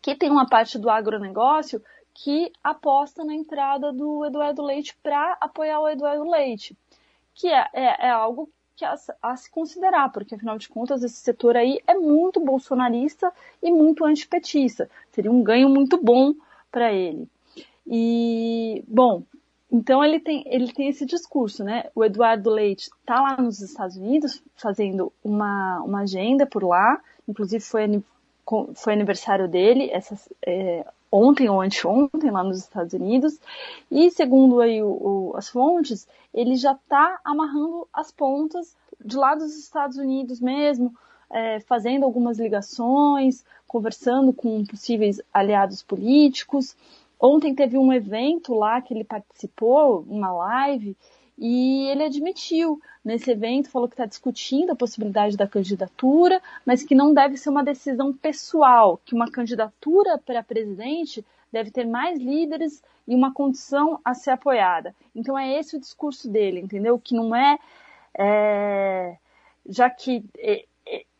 que 0.00 0.14
tem 0.14 0.30
uma 0.30 0.46
parte 0.46 0.78
do 0.78 0.88
agronegócio 0.88 1.82
que 2.14 2.52
aposta 2.62 3.24
na 3.24 3.34
entrada 3.34 3.92
do 3.92 4.24
Eduardo 4.24 4.62
Leite 4.62 4.96
para 5.02 5.36
apoiar 5.40 5.80
o 5.80 5.88
Eduardo 5.88 6.28
Leite, 6.28 6.76
que 7.34 7.48
é, 7.48 7.68
é, 7.72 8.06
é 8.06 8.10
algo 8.10 8.48
que 8.76 8.84
a, 8.84 8.94
a, 9.22 9.36
se 9.36 9.50
considerar, 9.50 10.10
porque 10.10 10.34
afinal 10.34 10.58
de 10.58 10.68
contas 10.68 11.02
esse 11.02 11.16
setor 11.16 11.56
aí 11.56 11.80
é 11.86 11.94
muito 11.94 12.40
bolsonarista 12.40 13.32
e 13.62 13.70
muito 13.70 14.04
antipetista. 14.04 14.90
Seria 15.12 15.30
um 15.30 15.42
ganho 15.42 15.68
muito 15.68 16.02
bom 16.02 16.34
para 16.70 16.92
ele. 16.92 17.28
E, 17.86 18.82
bom, 18.88 19.22
então 19.70 20.04
ele 20.04 20.18
tem, 20.18 20.42
ele 20.46 20.72
tem 20.72 20.88
esse 20.88 21.04
discurso, 21.04 21.62
né? 21.62 21.84
O 21.94 22.04
Eduardo 22.04 22.50
Leite 22.50 22.90
está 23.00 23.20
lá 23.20 23.36
nos 23.36 23.60
Estados 23.60 23.96
Unidos 23.96 24.42
fazendo 24.56 25.12
uma, 25.22 25.80
uma 25.82 26.00
agenda 26.00 26.46
por 26.46 26.64
lá, 26.64 27.00
inclusive 27.28 27.62
foi 27.62 28.02
foi 28.74 28.92
aniversário 28.92 29.48
dele 29.48 29.90
essa, 29.90 30.16
é, 30.44 30.84
ontem 31.10 31.48
ou 31.48 31.60
anteontem 31.60 32.30
lá 32.30 32.42
nos 32.42 32.58
Estados 32.58 32.92
Unidos. 32.92 33.38
E 33.90 34.10
segundo 34.10 34.60
aí 34.60 34.82
o, 34.82 34.88
o, 34.88 35.32
as 35.36 35.48
fontes 35.48 36.06
ele 36.32 36.56
já 36.56 36.72
está 36.72 37.20
amarrando 37.24 37.86
as 37.92 38.12
pontas 38.12 38.76
de 39.04 39.16
lá 39.16 39.34
dos 39.34 39.56
Estados 39.56 39.96
Unidos 39.96 40.40
mesmo 40.40 40.94
é, 41.30 41.60
fazendo 41.60 42.04
algumas 42.04 42.38
ligações 42.38 43.44
conversando 43.66 44.32
com 44.32 44.64
possíveis 44.64 45.20
aliados 45.32 45.80
políticos. 45.80 46.76
Ontem 47.20 47.54
teve 47.54 47.78
um 47.78 47.92
evento 47.92 48.52
lá 48.52 48.80
que 48.80 48.92
ele 48.92 49.04
participou 49.04 50.04
uma 50.08 50.32
live 50.32 50.96
e 51.40 51.88
ele 51.88 52.04
admitiu 52.04 52.78
nesse 53.02 53.30
evento, 53.30 53.70
falou 53.70 53.88
que 53.88 53.94
está 53.94 54.04
discutindo 54.04 54.72
a 54.72 54.76
possibilidade 54.76 55.38
da 55.38 55.48
candidatura, 55.48 56.40
mas 56.66 56.82
que 56.82 56.94
não 56.94 57.14
deve 57.14 57.38
ser 57.38 57.48
uma 57.48 57.64
decisão 57.64 58.12
pessoal, 58.12 59.00
que 59.06 59.14
uma 59.14 59.30
candidatura 59.30 60.18
para 60.18 60.42
presidente 60.42 61.24
deve 61.50 61.70
ter 61.70 61.86
mais 61.86 62.20
líderes 62.20 62.82
e 63.08 63.14
uma 63.14 63.32
condição 63.32 63.98
a 64.04 64.12
ser 64.12 64.32
apoiada. 64.32 64.94
Então 65.16 65.36
é 65.38 65.58
esse 65.58 65.76
o 65.76 65.80
discurso 65.80 66.28
dele, 66.28 66.60
entendeu? 66.60 66.98
Que 66.98 67.14
não 67.14 67.34
é, 67.34 67.58
é 68.14 69.16
já 69.66 69.88
que 69.88 70.22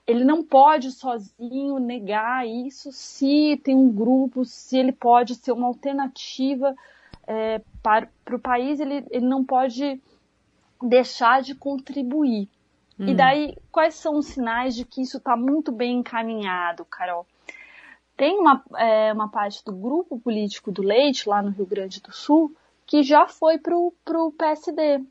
ele 0.06 0.24
não 0.24 0.44
pode 0.44 0.90
sozinho 0.90 1.78
negar 1.78 2.46
isso 2.46 2.92
se 2.92 3.58
tem 3.64 3.74
um 3.74 3.90
grupo, 3.90 4.44
se 4.44 4.76
ele 4.76 4.92
pode 4.92 5.34
ser 5.34 5.52
uma 5.52 5.66
alternativa 5.66 6.76
é, 7.26 7.60
para, 7.82 8.08
para 8.24 8.36
o 8.36 8.40
país, 8.40 8.80
ele, 8.80 9.04
ele 9.10 9.24
não 9.24 9.44
pode 9.44 10.00
deixar 10.82 11.42
de 11.42 11.54
contribuir. 11.54 12.48
Hum. 12.98 13.06
E 13.06 13.14
daí, 13.14 13.56
quais 13.72 13.94
são 13.94 14.16
os 14.16 14.26
sinais 14.26 14.74
de 14.74 14.84
que 14.84 15.02
isso 15.02 15.18
está 15.18 15.36
muito 15.36 15.72
bem 15.72 15.98
encaminhado, 15.98 16.84
Carol? 16.84 17.26
Tem 18.16 18.38
uma, 18.38 18.62
é, 18.76 19.12
uma 19.12 19.30
parte 19.30 19.64
do 19.64 19.72
grupo 19.72 20.18
político 20.18 20.70
do 20.70 20.82
Leite, 20.82 21.28
lá 21.28 21.40
no 21.40 21.50
Rio 21.50 21.64
Grande 21.64 22.02
do 22.02 22.12
Sul, 22.12 22.54
que 22.86 23.02
já 23.02 23.26
foi 23.26 23.58
para 23.58 23.74
o 23.74 24.32
PSD. 24.36 25.02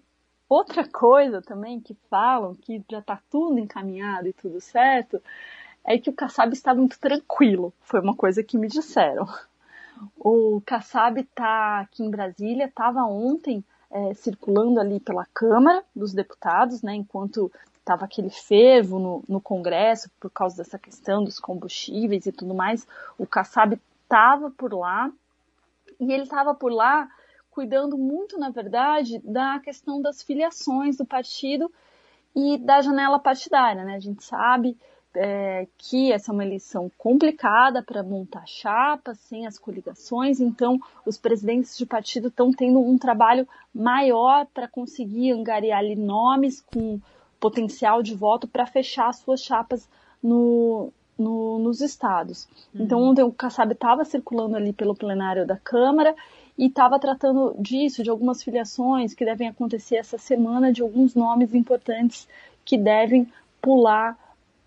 Outra 0.48 0.86
coisa 0.90 1.42
também 1.42 1.80
que 1.80 1.96
falam, 2.10 2.54
que 2.54 2.84
já 2.90 3.00
está 3.00 3.20
tudo 3.30 3.58
encaminhado 3.58 4.28
e 4.28 4.34
tudo 4.34 4.62
certo, 4.62 5.22
é 5.84 5.98
que 5.98 6.10
o 6.10 6.14
Kassab 6.14 6.54
está 6.54 6.76
muito 6.76 7.00
tranquilo. 7.00 7.74
Foi 7.82 8.00
uma 8.00 8.16
coisa 8.16 8.44
que 8.44 8.58
me 8.58 8.68
disseram. 8.68 9.28
O 10.16 10.62
Kassab 10.66 11.20
está 11.20 11.80
aqui 11.80 12.04
em 12.04 12.12
Brasília, 12.12 12.66
estava 12.66 13.04
ontem 13.04 13.64
é, 13.92 14.14
circulando 14.14 14.80
ali 14.80 15.00
pela 15.00 15.26
Câmara 15.34 15.84
dos 15.96 16.14
Deputados, 16.14 16.82
né, 16.82 16.94
enquanto 16.94 17.52
estava 17.78 18.06
aquele 18.06 18.30
fervo 18.30 19.00
no, 19.00 19.24
no, 19.28 19.42
Congresso 19.42 20.12
por 20.20 20.30
causa 20.30 20.58
dessa 20.58 20.78
questão 20.78 21.24
dos 21.24 21.40
combustíveis 21.40 22.28
e 22.28 22.32
tudo 22.32 22.54
mais. 22.54 22.88
O 23.18 23.26
Kassab 23.26 23.80
estava 24.04 24.52
por 24.52 24.74
lá 24.74 25.12
e 26.00 26.14
ele 26.14 26.24
estava 26.24 26.54
por 26.54 26.72
lá 26.72 27.10
cuidando 27.50 27.98
muito, 27.98 28.38
na 28.38 28.50
verdade, 28.50 29.20
da 29.24 29.60
questão 29.60 30.02
das 30.02 30.22
filiações 30.22 30.98
do 30.98 31.06
partido 31.06 31.72
e 32.36 32.58
da 32.60 32.80
janela 32.82 33.18
partidária. 33.18 33.84
Né? 33.84 33.96
A 33.96 34.00
gente 34.00 34.24
sabe 34.24 34.78
é, 35.22 35.68
que 35.78 36.14
essa 36.14 36.32
é 36.32 36.34
uma 36.34 36.46
eleição 36.46 36.90
complicada 36.98 37.84
para 37.84 38.02
montar 38.02 38.48
chapas, 38.48 39.20
sem 39.20 39.46
as 39.46 39.60
coligações, 39.60 40.40
então 40.40 40.80
os 41.06 41.18
presidentes 41.18 41.78
de 41.78 41.86
partido 41.86 42.30
estão 42.30 42.54
tendo 42.54 42.80
um 42.80 42.98
trabalho 42.98 43.46
maior 43.76 44.48
para 44.54 44.66
conseguir 44.66 45.32
angariar 45.32 45.80
ali 45.80 45.98
nomes 45.98 46.62
com 46.62 47.02
potencial 47.38 48.02
de 48.02 48.16
voto 48.16 48.48
para 48.48 48.66
fechar 48.66 49.14
suas 49.14 49.42
chapas 49.42 49.90
no, 50.24 50.90
no, 51.18 51.60
nos 51.60 51.82
estados. 51.82 52.48
Uhum. 52.74 52.86
Então 52.86 53.04
ontem 53.04 53.24
o 53.24 53.32
Kassab 53.34 53.74
estava 53.74 54.06
circulando 54.06 54.56
ali 54.56 54.72
pelo 54.72 54.96
plenário 54.96 55.46
da 55.46 55.58
Câmara 55.58 56.16
e 56.58 56.68
estava 56.68 56.98
tratando 56.98 57.58
disso, 57.60 58.04
de 58.04 58.10
algumas 58.10 58.42
filiações 58.42 59.14
que 59.14 59.26
devem 59.26 59.50
acontecer 59.50 59.98
essa 59.98 60.18
semana, 60.18 60.72
de 60.72 60.82
alguns 60.82 61.14
nomes 61.14 61.54
importantes 61.54 62.26
que 62.64 62.78
devem 62.78 63.30
pular 63.62 64.18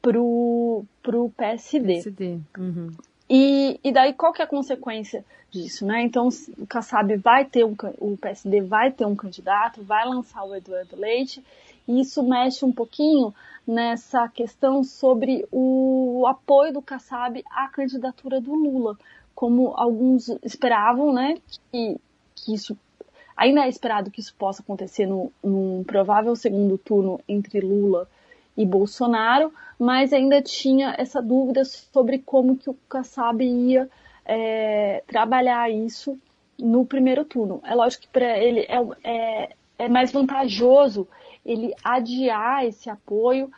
pro, 0.03 0.85
pro 1.03 1.31
PSD. 1.31 1.95
PSD. 1.95 2.41
Uhum. 2.59 2.91
E, 3.31 3.81
e 3.83 3.93
daí 3.93 4.13
qual 4.13 4.33
que 4.33 4.43
é 4.43 4.45
a 4.45 4.49
consequência 4.49 5.25
disso, 5.51 5.87
né? 5.87 6.03
Então 6.03 6.29
o 6.59 6.67
Kassab 6.67 7.17
vai 7.17 7.45
ter 7.45 7.65
um, 7.65 7.75
o 7.99 8.17
PSD 8.17 8.61
vai 8.61 8.91
ter 8.91 9.07
um 9.07 9.15
candidato, 9.15 9.83
vai 9.83 10.07
lançar 10.07 10.45
o 10.45 10.55
Eduardo 10.55 10.97
Leite, 10.97 11.43
e 11.87 12.01
isso 12.01 12.23
mexe 12.23 12.65
um 12.65 12.73
pouquinho 12.73 13.33
nessa 13.67 14.29
questão 14.29 14.83
sobre 14.83 15.47
o 15.53 16.25
apoio 16.27 16.73
do 16.73 16.83
Kassab 16.83 17.43
à 17.51 17.69
candidatura 17.69 18.41
do 18.41 18.55
Lula, 18.55 18.99
como 19.35 19.73
alguns 19.77 20.29
esperavam, 20.43 21.13
né, 21.13 21.37
que, 21.71 21.97
que 22.35 22.55
isso 22.55 22.77
ainda 23.37 23.65
é 23.65 23.69
esperado 23.69 24.11
que 24.11 24.21
isso 24.21 24.35
possa 24.35 24.63
acontecer 24.63 25.07
no, 25.07 25.33
num 25.43 25.85
provável 25.85 26.35
segundo 26.35 26.77
turno 26.77 27.21
entre 27.29 27.61
Lula 27.61 28.07
e 28.07 28.13
Bolsonaro, 28.57 29.53
mas 29.79 30.13
ainda 30.13 30.43
tinha 30.43 30.95
essa 30.99 31.21
dúvida 31.21 31.65
sobre 31.65 32.19
como 32.19 32.57
que 32.57 32.71
o 32.71 32.77
Kassab 32.89 33.43
ia 33.43 33.89
é, 34.25 35.03
trabalhar 35.07 35.71
isso 35.71 36.19
no 36.59 36.85
primeiro 36.85 37.25
turno. 37.25 37.61
É 37.65 37.75
lógico 37.75 38.03
que 38.03 38.09
para 38.09 38.39
ele 38.39 38.61
é, 38.61 38.79
é, 39.03 39.49
é 39.79 39.89
mais 39.89 40.13
vantajoso 40.13 41.09
ele 41.45 41.75
adiar 41.83 42.65
esse 42.65 42.89
apoio 42.89 43.51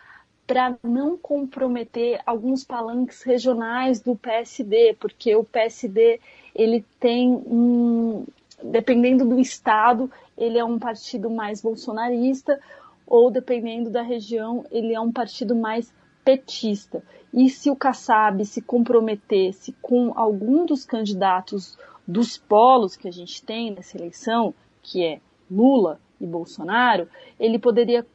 para 0.46 0.76
não 0.82 1.16
comprometer 1.16 2.20
alguns 2.24 2.64
palanques 2.64 3.22
regionais 3.22 4.00
do 4.00 4.14
PSD, 4.14 4.94
porque 5.00 5.34
o 5.34 5.44
PSD 5.44 6.20
ele 6.54 6.84
tem 7.00 7.30
um, 7.30 8.24
dependendo 8.62 9.24
do 9.24 9.40
estado, 9.40 10.10
ele 10.36 10.58
é 10.58 10.64
um 10.64 10.78
partido 10.78 11.30
mais 11.30 11.62
bolsonarista 11.62 12.60
ou 13.06 13.30
dependendo 13.30 13.90
da 13.90 14.02
região, 14.02 14.64
ele 14.70 14.94
é 14.94 15.00
um 15.00 15.12
partido 15.12 15.54
mais 15.54 15.92
petista. 16.24 17.02
E 17.32 17.50
se 17.50 17.70
o 17.70 17.76
Kassab 17.76 18.44
se 18.44 18.62
comprometesse 18.62 19.72
com 19.82 20.12
algum 20.16 20.64
dos 20.64 20.84
candidatos 20.84 21.76
dos 22.06 22.38
polos 22.38 22.96
que 22.96 23.08
a 23.08 23.12
gente 23.12 23.42
tem 23.42 23.72
nessa 23.72 23.96
eleição, 23.96 24.54
que 24.82 25.04
é 25.04 25.20
Lula 25.50 26.00
e 26.20 26.26
Bolsonaro, 26.26 27.08
ele 27.38 27.58
poderia 27.58 28.06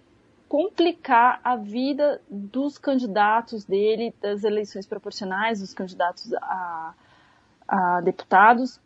complicar 0.47 1.39
a 1.43 1.55
vida 1.55 2.19
dos 2.27 2.77
candidatos 2.77 3.65
dele, 3.65 4.13
das 4.19 4.43
eleições 4.43 4.87
proporcionais, 4.87 5.59
dos 5.59 5.73
candidatos 5.73 6.33
a, 6.33 6.93
a 7.67 8.01
deputados 8.01 8.81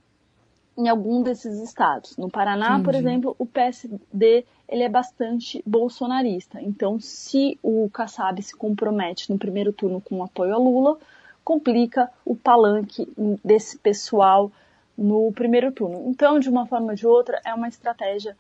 em 0.78 0.90
algum 0.90 1.22
desses 1.22 1.60
estados. 1.62 2.18
No 2.18 2.30
Paraná, 2.30 2.72
Entendi. 2.72 2.84
por 2.84 2.96
exemplo, 2.96 3.36
o 3.38 3.46
PSD 3.46 4.46
ele 4.68 4.84
é 4.84 4.90
bastante 4.90 5.62
bolsonarista. 5.66 6.62
Então, 6.62 7.00
se 7.00 7.60
o 7.62 7.90
Kassab 7.92 8.42
se 8.42 8.56
compromete 8.56 9.32
no 9.32 9.38
primeiro 9.38 9.72
turno 9.72 10.02
com 10.02 10.24
apoio 10.24 10.54
a 10.54 10.58
Lula, 10.58 10.98
complica 11.44 12.10
o 12.26 12.36
palanque 12.36 13.08
desse 13.44 13.78
pessoal 13.78 14.52
no 14.98 15.32
primeiro 15.34 15.72
turno. 15.72 16.10
Então, 16.10 16.40
de 16.40 16.50
uma 16.50 16.66
forma 16.66 16.92
ou 16.92 16.96
de 16.96 17.06
outra, 17.06 17.40
é 17.46 17.54
uma 17.54 17.68
estratégia 17.68 18.36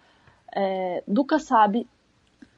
é, 0.56 1.04
do 1.08 1.24
Kassab 1.24 1.86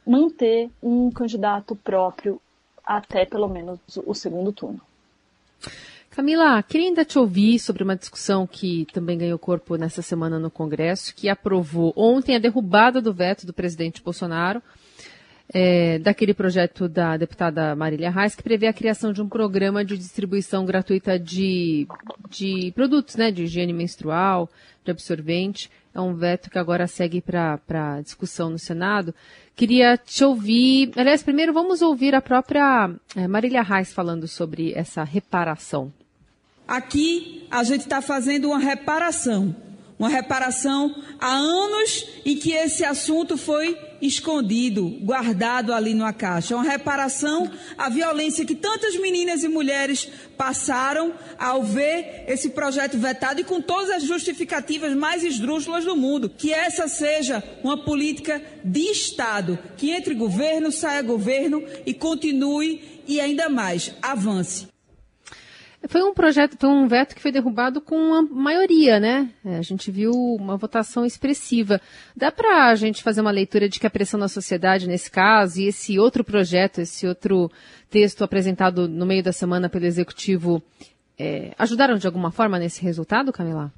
manter 0.06 0.70
um 0.82 1.10
candidato 1.10 1.76
próprio 1.76 2.40
até 2.86 3.26
pelo 3.26 3.48
menos 3.48 3.80
o 4.06 4.14
segundo 4.14 4.54
turno. 4.54 4.80
Camila, 6.15 6.63
queria 6.63 6.88
ainda 6.88 7.04
te 7.04 7.19
ouvir 7.19 7.60
sobre 7.60 7.84
uma 7.84 7.95
discussão 7.95 8.47
que 8.47 8.88
também 8.93 9.17
ganhou 9.17 9.38
corpo 9.38 9.75
nessa 9.75 10.01
semana 10.01 10.39
no 10.39 10.49
Congresso, 10.49 11.13
que 11.13 11.28
aprovou 11.28 11.91
ontem 11.93 12.38
a 12.38 12.39
derrubada 12.39 13.01
do 13.01 13.13
veto 13.13 13.45
do 13.45 13.51
presidente 13.51 14.01
Bolsonaro 14.01 14.63
é, 15.54 15.99
daquele 15.99 16.34
projeto 16.34 16.88
da 16.88 17.17
deputada 17.17 17.75
Marília 17.75 18.10
Reis, 18.10 18.34
que 18.34 18.41
prevê 18.41 18.67
a 18.67 18.73
criação 18.73 19.12
de 19.12 19.21
um 19.21 19.28
programa 19.28 19.84
de 19.84 19.97
distribuição 19.97 20.65
gratuita 20.65 21.19
de, 21.19 21.86
de 22.30 22.71
produtos, 22.73 23.17
né, 23.17 23.30
de 23.30 23.43
higiene 23.43 23.73
menstrual, 23.73 24.49
de 24.84 24.91
absorvente. 24.91 25.69
É 25.93 25.99
um 25.99 26.13
veto 26.13 26.49
que 26.49 26.58
agora 26.58 26.88
segue 26.88 27.21
para 27.21 28.01
discussão 28.01 28.49
no 28.49 28.60
Senado. 28.60 29.13
Queria 29.56 29.97
te 29.97 30.23
ouvir. 30.23 30.91
Aliás, 30.95 31.23
primeiro 31.23 31.54
vamos 31.54 31.82
ouvir 31.82 32.15
a 32.15 32.21
própria 32.21 32.89
é, 33.15 33.28
Marília 33.28 33.62
Reis 33.62 33.93
falando 33.93 34.28
sobre 34.28 34.73
essa 34.73 35.04
reparação. 35.04 35.91
Aqui 36.67 37.47
a 37.49 37.63
gente 37.63 37.82
está 37.82 38.01
fazendo 38.01 38.49
uma 38.49 38.60
reparação 38.60 39.56
uma 39.97 40.10
reparação 40.10 40.93
há 41.19 41.34
anos 41.34 42.06
em 42.25 42.36
que 42.36 42.51
esse 42.51 42.84
assunto 42.84 43.38
foi 43.38 43.78
escondido, 44.01 44.89
guardado 45.01 45.73
ali 45.73 45.93
numa 45.93 46.12
caixa. 46.12 46.54
Uma 46.54 46.65
reparação 46.65 47.49
à 47.78 47.88
violência 47.88 48.45
que 48.45 48.56
tantas 48.56 48.97
meninas 48.97 49.43
e 49.45 49.47
mulheres 49.47 50.10
passaram 50.38 51.13
ao 51.39 51.63
ver 51.63 52.25
esse 52.28 52.49
projeto 52.49 52.97
vetado 52.97 53.39
e 53.39 53.45
com 53.45 53.62
todas 53.62 53.89
as 53.89 54.04
justificativas 54.04 54.93
mais 54.93 55.23
esdrúxulas 55.23 55.86
do 55.86 55.95
mundo. 55.95 56.30
Que 56.30 56.51
essa 56.51 56.89
seja 56.89 57.41
uma 57.63 57.78
política 57.78 58.41
de 58.65 58.82
Estado, 58.91 59.58
que 59.78 59.91
entre 59.91 60.13
governo, 60.13 60.73
saia 60.73 61.01
governo 61.01 61.63
e 61.86 61.93
continue 61.93 63.01
e 63.08 63.21
ainda 63.21 63.47
mais, 63.47 63.93
avance. 64.01 64.75
Foi 65.88 66.02
um 66.02 66.13
projeto, 66.13 66.58
foi 66.60 66.69
um 66.69 66.88
veto 66.88 67.15
que 67.15 67.21
foi 67.21 67.32
derrubado 67.32 67.80
com 67.80 67.95
uma 67.95 68.21
maioria, 68.21 69.00
né? 69.00 69.30
É, 69.45 69.58
a 69.58 69.62
gente 69.62 69.91
viu 69.91 70.12
uma 70.12 70.58
votação 70.58 71.06
expressiva. 71.06 71.80
Dá 72.15 72.32
para 72.32 72.69
a 72.69 72.76
gente 72.76 73.04
fazer 73.04 73.21
uma 73.21 73.32
leitura 73.32 73.69
de 73.69 73.80
que 73.80 73.86
a 73.86 73.89
pressão 73.89 74.19
na 74.19 74.28
sociedade, 74.28 74.88
nesse 74.88 75.12
caso, 75.12 75.60
e 75.60 75.67
esse 75.67 76.00
outro 76.00 76.24
projeto, 76.24 76.82
esse 76.82 77.08
outro 77.08 77.52
texto 77.89 78.24
apresentado 78.24 78.88
no 78.88 79.06
meio 79.06 79.24
da 79.24 79.32
semana 79.32 79.69
pelo 79.69 79.86
Executivo, 79.86 80.62
é, 81.19 81.54
ajudaram 81.58 81.95
de 81.98 82.08
alguma 82.08 82.32
forma 82.32 82.58
nesse 82.58 82.82
resultado, 82.82 83.32
Camila? 83.32 83.71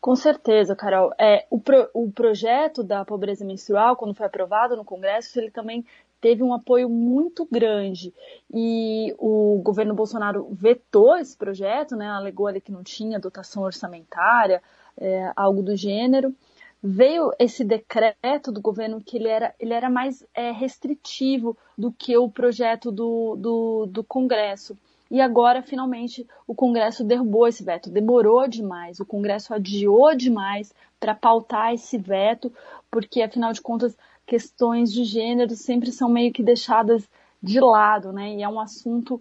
Com 0.00 0.14
certeza, 0.16 0.74
Carol. 0.74 1.12
É, 1.18 1.46
o, 1.50 1.60
pro, 1.60 1.88
o 1.94 2.10
projeto 2.10 2.82
da 2.82 3.04
pobreza 3.04 3.44
menstrual, 3.44 3.96
quando 3.96 4.14
foi 4.14 4.26
aprovado 4.26 4.76
no 4.76 4.84
Congresso, 4.84 5.38
ele 5.38 5.50
também 5.50 5.84
teve 6.22 6.40
um 6.40 6.54
apoio 6.54 6.88
muito 6.88 7.46
grande 7.50 8.14
e 8.54 9.12
o 9.18 9.60
governo 9.62 9.92
Bolsonaro 9.92 10.46
vetou 10.52 11.16
esse 11.16 11.36
projeto, 11.36 11.96
né, 11.96 12.08
alegou 12.08 12.46
ali 12.46 12.60
que 12.60 12.70
não 12.70 12.84
tinha 12.84 13.18
dotação 13.18 13.64
orçamentária, 13.64 14.62
é, 14.96 15.32
algo 15.34 15.64
do 15.64 15.74
gênero, 15.74 16.32
veio 16.80 17.32
esse 17.40 17.64
decreto 17.64 18.52
do 18.52 18.60
governo 18.60 19.02
que 19.04 19.16
ele 19.16 19.26
era, 19.26 19.52
ele 19.58 19.74
era 19.74 19.90
mais 19.90 20.24
é, 20.32 20.52
restritivo 20.52 21.58
do 21.76 21.90
que 21.90 22.16
o 22.16 22.30
projeto 22.30 22.92
do, 22.92 23.34
do, 23.36 23.86
do 23.86 24.04
Congresso. 24.04 24.78
E 25.10 25.20
agora, 25.20 25.60
finalmente, 25.60 26.26
o 26.46 26.54
Congresso 26.54 27.04
derrubou 27.04 27.46
esse 27.46 27.62
veto. 27.62 27.90
Demorou 27.90 28.48
demais, 28.48 28.98
o 28.98 29.04
Congresso 29.04 29.52
adiou 29.52 30.14
demais 30.14 30.72
para 30.98 31.14
pautar 31.14 31.74
esse 31.74 31.98
veto, 31.98 32.50
porque, 32.90 33.20
afinal 33.20 33.52
de 33.52 33.60
contas, 33.60 33.96
questões 34.26 34.92
de 34.92 35.04
gênero 35.04 35.54
sempre 35.54 35.92
são 35.92 36.08
meio 36.08 36.32
que 36.32 36.42
deixadas 36.42 37.08
de 37.42 37.60
lado, 37.60 38.12
né? 38.12 38.36
E 38.36 38.42
é 38.42 38.48
um 38.48 38.60
assunto 38.60 39.20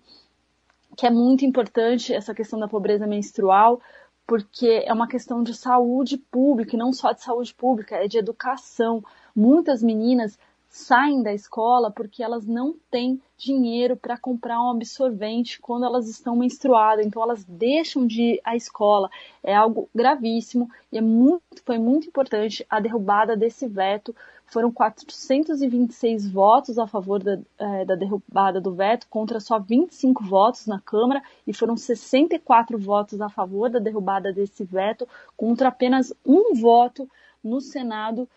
que 0.96 1.08
é 1.08 1.10
muito 1.10 1.46
importante, 1.46 2.14
essa 2.14 2.34
questão 2.34 2.60
da 2.60 2.68
pobreza 2.68 3.08
menstrual, 3.08 3.82
porque 4.28 4.84
é 4.86 4.94
uma 4.94 5.08
questão 5.08 5.42
de 5.44 5.54
saúde 5.54 6.18
pública, 6.18 6.76
e 6.76 6.80
não 6.80 6.94
só 6.94 7.12
de 7.12 7.24
saúde 7.24 7.54
pública, 7.54 7.96
é 7.96 8.08
de 8.08 8.18
educação. 8.18 9.04
Muitas 9.36 9.82
meninas 9.82 10.38
saem 10.71 11.21
da 11.21 11.34
escola 11.34 11.91
porque 11.91 12.23
elas 12.23 12.47
não 12.47 12.73
têm 12.89 13.21
dinheiro 13.38 13.97
para 13.97 14.17
comprar 14.17 14.62
um 14.63 14.69
absorvente 14.69 15.60
quando 15.60 15.86
elas 15.86 16.07
estão 16.07 16.34
menstruadas, 16.34 17.05
então 17.05 17.21
elas 17.21 17.43
deixam 17.43 18.07
de 18.07 18.21
ir 18.21 18.41
à 18.41 18.55
escola. 18.55 19.10
É 19.43 19.53
algo 19.53 19.89
gravíssimo 19.93 20.69
e 20.89 20.97
é 20.97 21.01
muito, 21.01 21.62
foi 21.65 21.77
muito 21.77 22.07
importante 22.07 22.65
a 22.69 22.79
derrubada 22.79 23.36
desse 23.36 23.67
veto. 23.67 24.15
Foram 24.45 24.71
426 24.71 26.31
votos 26.31 26.79
a 26.79 26.88
favor 26.88 27.21
da, 27.21 27.38
é, 27.57 27.84
da 27.84 27.95
derrubada 27.95 28.62
do 28.62 28.73
veto, 28.73 29.07
contra 29.10 29.41
só 29.41 29.60
25 29.60 30.23
votos 30.23 30.67
na 30.67 30.79
Câmara, 30.79 31.21
e 31.45 31.53
foram 31.53 31.75
64 31.75 32.77
votos 32.77 33.19
a 33.19 33.29
favor 33.29 33.69
da 33.69 33.79
derrubada 33.79 34.31
desse 34.31 34.63
veto, 34.63 35.07
contra 35.36 35.67
apenas 35.67 36.13
um 36.25 36.53
voto 36.55 37.10
no 37.43 37.60
Senado 37.60 38.27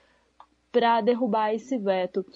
para 0.75 1.01
derrubar 1.01 1.55
esse 1.55 1.79
veto. 1.79 2.27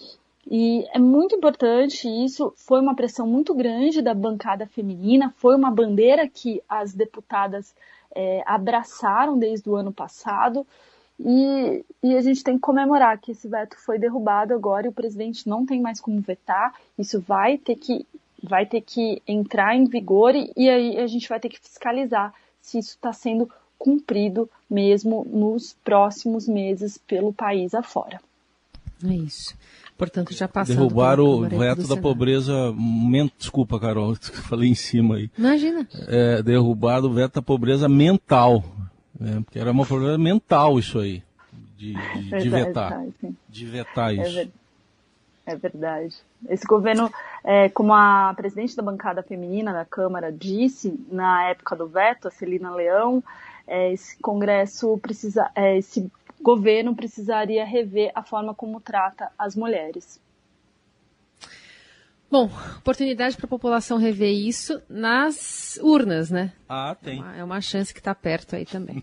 E 0.48 0.86
é 0.94 0.98
muito 0.98 1.34
importante 1.34 2.08
isso, 2.08 2.54
foi 2.56 2.80
uma 2.80 2.94
pressão 2.94 3.26
muito 3.26 3.52
grande 3.52 4.00
da 4.00 4.14
bancada 4.14 4.64
feminina, 4.64 5.34
foi 5.36 5.56
uma 5.56 5.72
bandeira 5.72 6.28
que 6.28 6.62
as 6.68 6.94
deputadas 6.94 7.74
é, 8.14 8.42
abraçaram 8.46 9.36
desde 9.36 9.68
o 9.68 9.74
ano 9.74 9.92
passado, 9.92 10.64
e, 11.20 11.84
e, 12.00 12.16
a 12.16 12.20
gente 12.20 12.44
tem 12.44 12.54
que 12.54 12.60
comemorar 12.60 13.18
que 13.18 13.32
esse 13.32 13.48
veto 13.48 13.76
foi 13.76 13.98
derrubado 13.98 14.54
agora 14.54 14.86
e 14.86 14.88
o 14.88 14.92
presidente 14.92 15.48
não 15.48 15.66
tem 15.66 15.80
mais 15.80 16.00
como 16.00 16.20
vetar, 16.20 16.72
isso 16.96 17.20
vai 17.20 17.58
ter 17.58 17.74
que, 17.74 18.06
vai 18.40 18.64
ter 18.64 18.82
que 18.82 19.20
entrar 19.26 19.74
em 19.74 19.84
vigor 19.84 20.36
e, 20.36 20.52
e 20.56 20.70
aí 20.70 20.96
a 20.96 21.08
gente 21.08 21.28
vai 21.28 21.40
ter 21.40 21.48
que 21.48 21.58
fiscalizar 21.58 22.32
se 22.62 22.78
isso 22.78 22.90
está 22.90 23.12
sendo 23.12 23.50
cumprido 23.76 24.48
mesmo 24.70 25.24
nos 25.28 25.72
próximos 25.84 26.46
meses 26.46 26.96
pelo 26.98 27.32
país 27.32 27.74
afora. 27.74 28.20
É 29.04 29.14
isso. 29.14 29.56
Portanto, 29.96 30.32
já 30.32 30.46
passando. 30.46 30.76
Derrubaram 30.76 31.24
o 31.24 31.48
veto 31.48 31.86
da 31.88 31.96
pobreza. 31.96 32.52
Desculpa, 33.36 33.80
Carol, 33.80 34.14
falei 34.48 34.70
em 34.70 34.74
cima 34.74 35.16
aí. 35.16 35.30
Imagina. 35.36 35.86
É, 36.06 36.42
derrubado 36.42 37.08
o 37.08 37.12
veto 37.12 37.34
da 37.34 37.42
pobreza 37.42 37.88
mental. 37.88 38.64
Né? 39.18 39.42
Porque 39.44 39.58
era 39.58 39.72
uma 39.72 39.84
pobreza 39.84 40.16
mental 40.16 40.78
isso 40.78 40.98
aí. 40.98 41.22
De, 41.76 41.94
de, 41.94 42.34
é 42.34 42.38
de 42.38 42.48
vetar. 42.48 43.04
De 43.48 43.66
vetar 43.66 44.10
é 44.10 44.28
isso. 44.28 44.52
É 45.44 45.56
verdade. 45.56 46.14
Esse 46.48 46.66
governo, 46.66 47.10
é, 47.42 47.70
como 47.70 47.94
a 47.94 48.34
presidente 48.36 48.76
da 48.76 48.82
bancada 48.82 49.22
feminina 49.22 49.72
da 49.72 49.84
Câmara 49.84 50.30
disse 50.30 50.94
na 51.10 51.48
época 51.48 51.74
do 51.74 51.88
veto, 51.88 52.28
a 52.28 52.30
Celina 52.30 52.70
Leão, 52.70 53.24
é, 53.66 53.92
esse 53.92 54.18
Congresso 54.18 54.98
precisa, 54.98 55.50
é, 55.54 55.78
esse 55.78 56.10
governo 56.40 56.94
precisaria 56.94 57.64
rever 57.64 58.10
a 58.14 58.22
forma 58.22 58.54
como 58.54 58.80
trata 58.80 59.30
as 59.38 59.56
mulheres. 59.56 60.20
Bom, 62.30 62.50
oportunidade 62.78 63.36
para 63.36 63.46
a 63.46 63.48
população 63.48 63.96
rever 63.96 64.32
isso 64.32 64.82
nas 64.88 65.78
urnas, 65.82 66.30
né? 66.30 66.52
Ah, 66.68 66.94
tem. 67.02 67.18
É 67.18 67.22
uma, 67.22 67.36
é 67.36 67.44
uma 67.44 67.60
chance 67.60 67.92
que 67.92 68.00
está 68.00 68.14
perto 68.14 68.54
aí 68.54 68.66
também. 68.66 69.02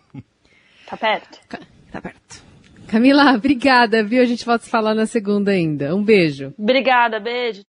Está 0.82 0.95
perto? 0.98 1.39
Está 1.88 2.02
perto. 2.02 2.43
Camila, 2.88 3.34
obrigada, 3.34 4.04
viu? 4.04 4.21
A 4.21 4.26
gente 4.26 4.45
volta 4.45 4.65
a 4.65 4.69
falar 4.69 4.93
na 4.93 5.08
segunda 5.08 5.52
ainda. 5.52 5.95
Um 5.95 6.04
beijo. 6.04 6.54
Obrigada, 6.58 7.19
beijo. 7.19 7.65